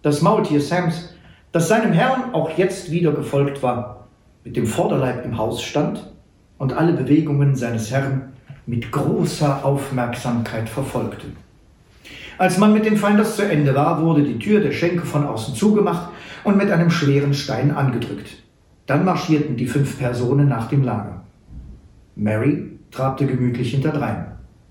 das 0.00 0.22
Maultier 0.22 0.58
Sams, 0.58 1.14
das 1.52 1.68
seinem 1.68 1.92
Herrn 1.92 2.32
auch 2.32 2.56
jetzt 2.56 2.90
wieder 2.90 3.12
gefolgt 3.12 3.62
war, 3.62 4.08
mit 4.42 4.56
dem 4.56 4.66
Vorderleib 4.66 5.22
im 5.22 5.36
Haus 5.36 5.62
stand 5.62 6.10
und 6.56 6.72
alle 6.72 6.94
Bewegungen 6.94 7.56
seines 7.56 7.90
Herrn 7.90 8.32
mit 8.64 8.90
großer 8.90 9.66
Aufmerksamkeit 9.66 10.70
verfolgte. 10.70 11.26
Als 12.38 12.56
man 12.56 12.72
mit 12.72 12.86
den 12.86 12.96
Feinders 12.96 13.36
zu 13.36 13.42
Ende 13.42 13.74
war, 13.74 14.00
wurde 14.00 14.22
die 14.22 14.38
Tür 14.38 14.60
der 14.60 14.72
Schenke 14.72 15.04
von 15.04 15.26
außen 15.26 15.54
zugemacht 15.54 16.08
und 16.44 16.56
mit 16.56 16.70
einem 16.70 16.90
schweren 16.90 17.34
Stein 17.34 17.72
angedrückt. 17.72 18.44
Dann 18.86 19.04
marschierten 19.04 19.58
die 19.58 19.66
fünf 19.66 19.98
Personen 19.98 20.48
nach 20.48 20.68
dem 20.68 20.82
Lager. 20.82 21.22
Mary 22.14 22.78
trabte 22.90 23.26
gemütlich 23.26 23.72
hinterdrein. 23.72 24.24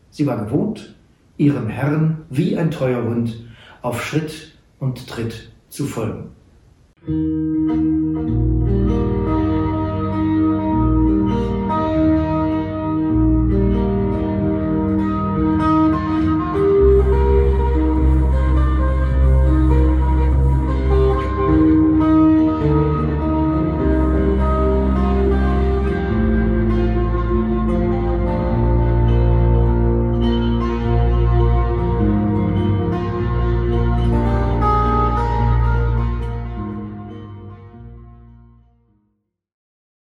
Sie 0.09 0.25
war 0.25 0.43
gewohnt, 0.43 0.95
ihrem 1.37 1.67
Herrn 1.67 2.23
wie 2.31 2.57
ein 2.57 2.71
treuer 2.71 3.03
Hund 3.03 3.44
auf 3.85 4.03
Schritt 4.03 4.51
und 4.79 5.07
Tritt 5.07 5.51
zu 5.69 5.85
folgen. 5.85 6.31